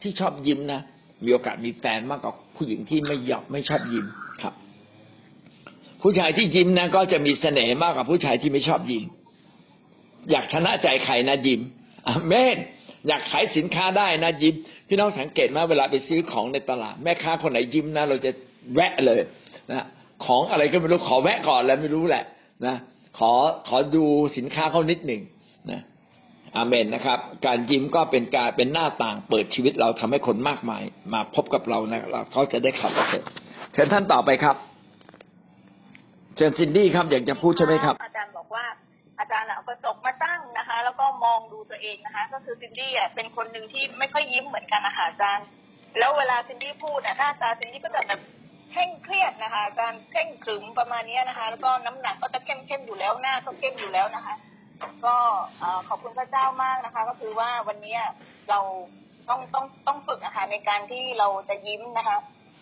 [0.01, 0.81] ที่ชอบยิ้มนะ
[1.25, 4.05] มีโอกาสมีแฟนมากกว่าผู้หญิงที่ไม่ยอมไม่ชอบยิ้ม
[4.41, 4.53] ครับ
[6.01, 9.03] ผู้ชายที่ยิ้มนะก็จะมีเสน่ห์มากกว่าผู้ชายที่ไม่ชอบยิ้ม
[10.31, 11.61] อยากชนะใจใครนะยิ้ม
[12.07, 12.57] อเมน
[13.07, 14.55] อยากขายสินค้าได้นะยิ้ม
[14.87, 18.31] พี่น้องสังเกตมาเวลาไปซื้อของในตลาด แม่ค้าคนไหนยิ้มนะเราจะ
[18.73, 19.19] แวะเลย
[19.71, 19.85] นะ
[20.25, 22.23] ของอะไรก็ไม่รู้ขอแวะก่อนแล้วไม่รู้แหละ
[22.65, 22.75] นะ
[23.19, 23.31] ขอ
[23.67, 24.05] ขอดู
[24.37, 25.21] สินค้าเขานิดหนึ่ง
[25.71, 25.81] นะ
[26.55, 30.83] อาเมนนะครับ การยิ้มก็เป็นการเป็นหน้าต่างเปิดชีวิตเราทำให้คนมากมาย
[31.13, 33.23] มาพบกับเรานะเราเขาจะได้ขับเสร็จ
[33.73, 34.55] เชิญท่านต่อไปครับ
[36.35, 38.65] เชิญซินดี้ครับอยากจะพูดใช่ไหมครับ อาจารย์บอกว่า
[39.19, 45.45] อาจารย์เอากระจกมาตั้งนะคะ แล้วก็มองดูตัวเองนะคะ ก็คือซินดี้อะเป็นคนหนึ่งที่ไม่ค่อยยิ้มเหมือนกันนะคะอาจารย์
[45.97, 48.19] แล้วเวลาซินดี้พูดอะหน้าตาซินดี้ก็จะแบบ
[48.71, 54.35] เคร่งเครียดนะคะ การเคร่งขรึมประมาณนี้นะคะ แล้วก็น้ำหนักก็จะเข้มเข้มอยู่แล้วหน้าก็เข้มอยู่แล้วนะคะ
[55.05, 55.15] ก็
[55.87, 57.97] ขอบคุณพระเจ้ามากนะคะ ก็คือว่าวันนี้
[58.49, 58.59] เรา
[59.29, 62.17] ต้องต้องต้องฝึกนะคะในการที่เราจะยิ้มนะคะ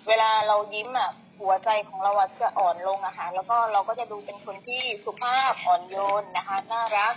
[0.07, 1.09] เวลาเรายิ้มอะ
[1.39, 2.11] หัวใจของเรา
[2.41, 7.15] จะอ่อนลงอะค่ะแล้วก็เราก็จะดูเป็นคนที่สุภาพอ่อนโยนนะคะ น่ารัก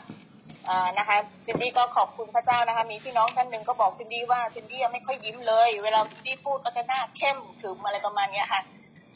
[0.99, 8.63] นะคะซินดี้ก็ขอบคุณพระเจ้านะคะ มีพี่น้องท่านหนึ่งก็บอกซินดี้ว่าซินดี้ยังไม่ค่อยยิ้มเลย เวลาซินดี้พูดก็จะหน้าเข้มขึมอะไรประมาณเนี้ยค่ะ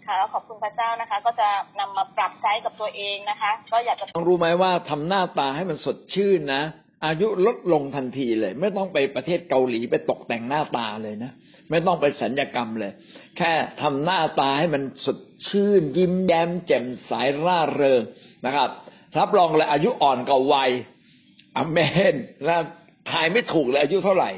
[0.07, 1.48] ค่ะแล้วขอบคุณพระเจ้านะคะ ก็จะ
[1.80, 6.62] นำมาปรับใช้กับตัวเองนะคะ ก็อยากจะต้องรู้ไหมว่าทำหน้าตาให้มันสดชื่นนะ
[7.07, 11.32] อายุลดลงทันทีเลย ไม่ต้องไปประเทศเกาหลีไปตกแต่งหน้าตาเลยนะ
[11.70, 12.92] ไม่ต้องไปสัญญกรรมเลย
[13.36, 13.52] แค่
[13.82, 17.12] ทำหน้าตาให้มันสดชื่น ยิ้มแย้มแจ่มใส
[17.46, 18.02] ร่าเริง
[18.46, 18.68] นะครับ
[19.18, 20.70] รับรองเลยอายุอ่อนกว่าวัย
[21.57, 21.78] อเม
[22.12, 22.14] น
[22.48, 22.59] นะ
[23.11, 24.30] ทายไม่ถูกเลยอายุเท่าไหร่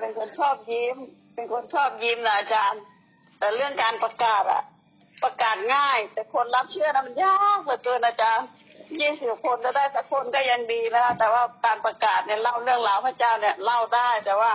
[0.00, 0.96] เป็นคนชอบยิ้ม
[1.34, 2.80] เป็นคนชอบยิ้มนะอาจารย์
[3.38, 4.62] แต่เรื่องการประกาศอะ
[5.24, 8.46] ประกาศง่าย แต่คนรับเชื่อนะมันยากเหลือเกินอาจารย์
[9.00, 14.52] ยี่สิบคนจะได้สักคนก็ยังดีนะคะแต่ว่าการประกาศเนี่ยเล่าเรื่องราวพระเจ้าเนี่ยเล่าได้ แต่ว่า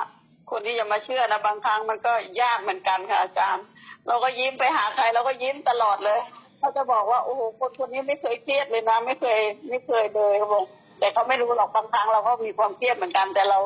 [0.51, 3.63] คนที่จะมาเชื่อนะบางครั้งมันก็ยากเหมือนกันค่ะอาจารย์
[4.07, 6.19] เราก็ยิ้มไปหาใครเราก็ยิ้มตลอดเลย
[6.59, 9.39] เขาจะบอกว่าโอ้โหคนคนนี้ไม่เคยเครียดเลยนะ ไม่เคย
[9.69, 10.63] ไม่เคยเลยเขาบอก
[10.99, 13.59] แต่เขาไม่รู้หรอกบางครั้งเราก็มีความเครียดเหมือนกัน แต่เรา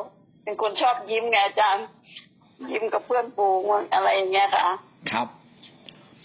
[0.44, 1.86] เป็นคนชอบยิ้มไงอาจารย์
[2.70, 3.62] ยิ้มกับเพื่อนฝูง
[3.94, 4.66] อะไรอย่างเงี้ยค่ะ
[5.12, 5.28] ครับ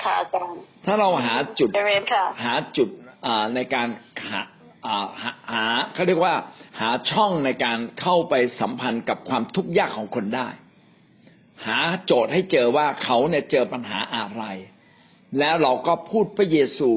[0.03, 2.89] ค่ะอาจารย์ถ้าเราหาจุดเอเมนค่ะหาจุด
[3.25, 3.87] อ่าในการ
[4.29, 4.41] หา
[4.85, 6.35] อ่าหาหาเขาเรียกว่า
[6.79, 10.47] หาช่องในการเข้าไปสัมพันธ์กับความทุกข์ยากของคนได้
[11.65, 14.43] หาโจทย์ให้เจอว่าเขาเนี่ยเจอปัญหาอะไร
[15.39, 16.91] แล้วเราก็พูดพระเยซู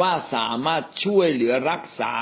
[0.00, 2.12] ว่าสามารถช่วยเหลือรักษา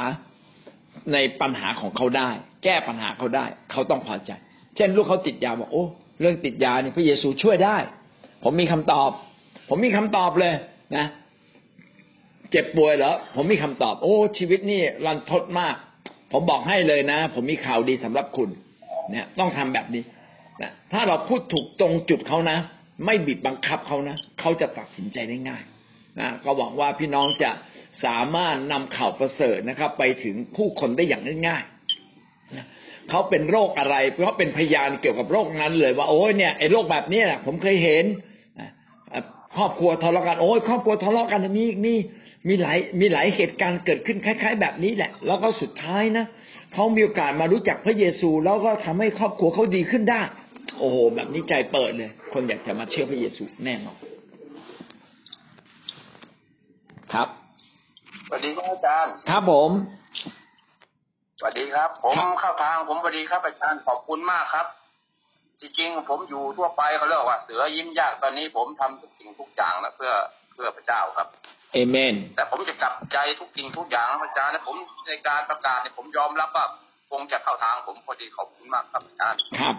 [1.12, 2.30] ในปัญหาของเขาได้
[2.64, 4.30] แก้ปัญหาเขาได้ เขาต้องพอใจ
[4.76, 5.84] เช่น ลูกเขาติดยาบอกโอ้
[6.20, 7.76] เรื่องติดยาเนี่ยพระเยซูช่วยได้
[8.42, 9.10] ผมมีคำตอบ
[9.68, 10.54] ผมมีคำตอบเลย
[10.96, 11.06] นะ
[12.50, 15.74] เจ็บป่วยเหรอผมมีคำตอบ โอ้ ชีวิตนี่รันทดมาก
[16.32, 18.48] ผมบอกให้เลยนะ ผมมีข่าวดีสำหรับคุณ
[19.10, 20.02] เนี่ย ต้องทำแบบนี้
[20.62, 22.58] นะถ้าเราพูดถูกตรงจุดเขานะ
[23.06, 25.62] ไม่บีบบังคับเขานะเขาจะตัดสินใจได้ง่าย
[26.20, 27.50] นะก็หวังว่าพี่น้องจะ
[28.04, 38.04] สามารถนำข่าวประเสริฐนะครับ ไปถึงผู้คนได้อย่างง่ายๆเขาเป็นโรคอะไรเขาะเป็นพยานเกี่ยวกับโรคนั้นเลยว่าโอ้ยเนี่ยไอ้โรคแบบนี้นะผมเคยเห็น
[39.56, 41.94] ครอบครัวทะเลาะกันโอ้ยครอบครัวทะเลาะกันมีมี
[42.48, 46.24] มีหลายมีหลายเหตุการณ์เกิดขึ้นคล้าย ๆ แบบนี้แหละ แล้วก็สุดท้ายนะ
[46.72, 50.22] เขามีโอกาสมารู้จักพระเยซูแล้วก็ทำให้ครอบครัวเขาดีขึ้นได้
[50.78, 53.98] โอ้โห แบบนี้ใจเปิดเลย คนอยากจะมาเชื่อพระเยซูแน่นอน
[57.12, 57.28] ครับ
[58.26, 59.70] สวัสดีครับอาจารย์ครับผม
[61.38, 64.66] สวัสดีครับ ผมครับเข้าทางผมสวัสดีครับอาจารย์ขอบคุณมากครับ
[65.60, 70.12] จริงๆผมอยู่ทั่วไปเขาเรียกว่าเสือยิ้มยากตอนนี้ผมทำทุกสิ่งทุกอย่างนะเพื่อ
[70.52, 71.28] เพื่อพระเจ้าครับ
[71.72, 74.76] เอเมน แต่ผมจะกลับใจทุกสิ่งทุกอย่างนะอาจารย์และผม
[75.06, 76.66] ในการประกาศเนี่ยผมยอมรับว่า
[77.10, 79.76] คงจะเข้าทางผมพอดีขอบคุณมากครับอาจารย์ครับ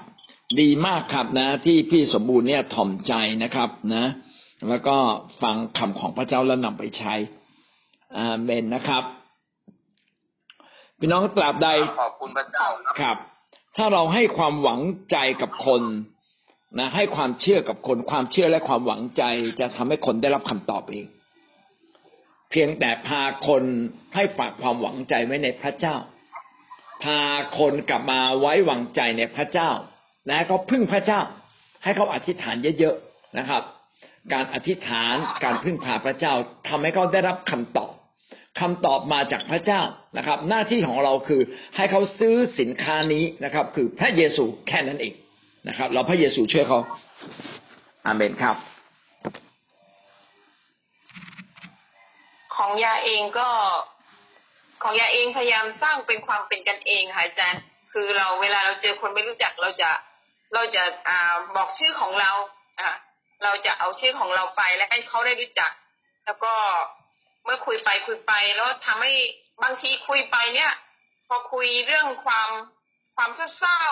[0.61, 3.13] ดีมากครับนะ ที่พี่สมบูรณ์เนี่ยถ่อมใจ
[3.43, 4.05] นะครับนะ
[4.69, 4.97] แล้วก็
[5.41, 7.13] ฟังคำของพระเจ้าแล้วนำไปใช้
[8.17, 9.03] อาเมนนะครับ
[10.99, 11.69] พี่น้องตราบใด
[12.01, 13.17] ขอบคุณพระเจ้าครับครับ
[13.77, 15.81] ถ้าเราให้ความหวังใจกับคน
[16.79, 19.23] นะให้ความเชื่อกับคนความเชื่อและความหวังใจ
[19.59, 21.07] จะทำให้คนได้รับคำตอบเอง
[22.49, 23.63] เพียงแต่พาคน
[24.15, 25.95] ให้ฝากความหวังใจไว้ในพระเจ้า
[27.03, 27.19] พา
[27.59, 29.69] คนกลับมาไว้วางใจในพระเจ้า
[30.27, 31.21] และก็พึ่งพระเจ้า
[31.83, 33.63] ให้เขาอธิษฐานเยอะๆนะครับ
[34.33, 36.33] การอธิษฐานการพึ่งพาพระเจ้า
[36.67, 37.93] ทำให้เขาได้รับคำตอบ
[38.59, 39.81] คำตอบมาจากพระเจ้า
[40.17, 41.41] นะครับ หน้าที่ของเราคือ
[41.75, 45.13] ให้เขาซื้อสินค้านี้นะครับ คือพระเยซูแค่นั้นเอง
[45.67, 46.79] นะครับ เราพระเยซูช่วยเขา
[48.05, 48.55] อาเมนครับ
[52.55, 53.49] ของยาเองก็
[54.83, 57.61] ของยาเองพยายามสร้างเป็นความเป็นกันเองค่ะอาจารย์
[57.93, 59.89] คือเราเวลาเราเจอคนไม่รู้จักเราจะ
[60.53, 62.31] เราจะอ่าบอกชื่อของเรา
[62.79, 62.89] อ่า
[63.43, 65.71] เราจะเอาชื่อของเราไปและให้เขาได้รู้จัก
[66.25, 66.53] แล้วก็
[67.47, 69.11] เมื่อคุยไปคุยไปแล้วทำให้
[69.63, 70.71] บางทีคุยไปเนี่ย
[71.27, 72.49] พอคุยเรื่องความ
[73.15, 73.83] ความเศร้า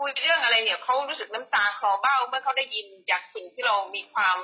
[0.00, 4.36] คุยเรื่องอะไรเนี่ยเขารู้สึกน้ำตาคลอเบ้า เมื่อเขาได้ยินจากสิ่งที่เรามีความ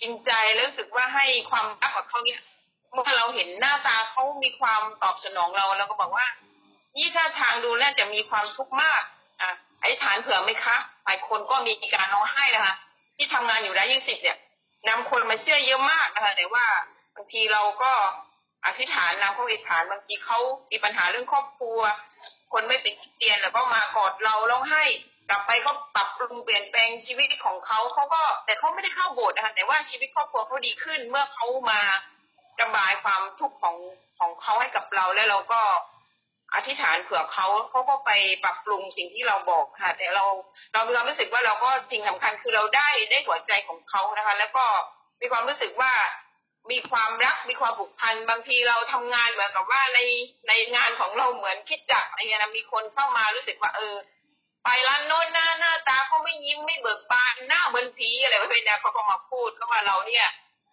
[0.00, 2.40] จริงใจแล้วรู้สึกว่าให้ความรักกับเขาเนี่ย
[2.92, 6.26] เมื่อเราเห็นหน้าตาเขามีความตอบสนองเราเราก็บอกว่า
[6.96, 9.02] นี่ถ้าทางดูน่าจะมีความทุกข์มาก
[9.40, 9.50] อะ
[9.80, 12.74] อธิษฐานเผื่อไหมคะหลายคนก็มีการร้องไห้นะคะ
[13.16, 14.38] ที่ทำงานอยู่ได้ยี่สิบเนี่ย
[14.88, 16.66] นำคนมาเชื่อเยอะมากนะคะแต่ว่า
[17.14, 17.92] บางทีเราก็
[18.66, 20.38] อธิษฐานนำเขาอธิษฐานบางทีเขา
[20.70, 21.80] มีปัญหาเรื่องครอบครัว
[22.52, 24.84] คนไม่เป็นคริสเตียนแล้วก็มากอดเราร้องไห้
[25.28, 31.80] กลับไปเขาปรับปรุงเปลี่ยนแปลงชีวิตของเขาเขาก็ แต่เขาไม่ได้เข้าโบสถ์นะคะแต่ว่าชีวิตครอบครัวเขาดีขึ้น เมื่อเขามา
[32.62, 33.76] ระบายความทุกข์ของ
[34.18, 35.60] ของเขาให้กับเราแล้วเราก็
[36.54, 38.10] อธิษฐานเผื่อเขาเขาก็ไป
[38.44, 40.24] ปรับปรุงสิ่งที่เราบอกค่ะ แต่เรา
[40.72, 44.64] เรามีความรู้สึกว่าเราก็สิ่งสำคัญคือเราได้ได้หัวใจของเขานะคะ แล้วก็
[45.20, 45.92] มีความรู้สึกว่า
[46.70, 50.00] มีความรักมีความผูกพันบางทีเราทำงานเหมือนกับว่าใน
[50.48, 53.96] ในงานของเราเหมือนคิดจักอะไรเงี้ยนะมีคนเข้ามารู้สึกว่าเออ
[54.64, 60.26] ไปร้านโน้นหน้าหน้าตาเขาไม่ยิ้มไม่เบิกบานหน้าเหมือนผีอะไรประเภทนี้เขาก็มาพูดก็ว่าเราเนี่ย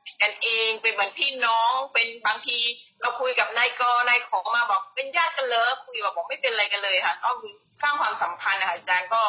[0.04, 2.58] เป็นกันเองเป็นเหมือนพี่น้องเป็นบางที
[3.02, 9.24] เราคุยกับนายกนายขอมาบอกเป็นญาติกันเลยคุยบอกบอกไม่เป็นอะไรกันเลยค่ะก็คือสร้างความสัมพันธ์นะคะอาจารย์ก็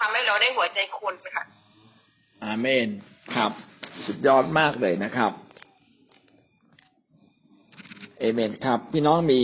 [0.00, 1.44] ทำให้เราได้หัวใจคนค่ะ
[2.44, 2.88] อาเมน
[3.34, 3.52] ครับ
[4.06, 5.32] สุดยอดมากเลยนะครับ
[8.18, 9.40] เอเมนครับ พี่น้องมี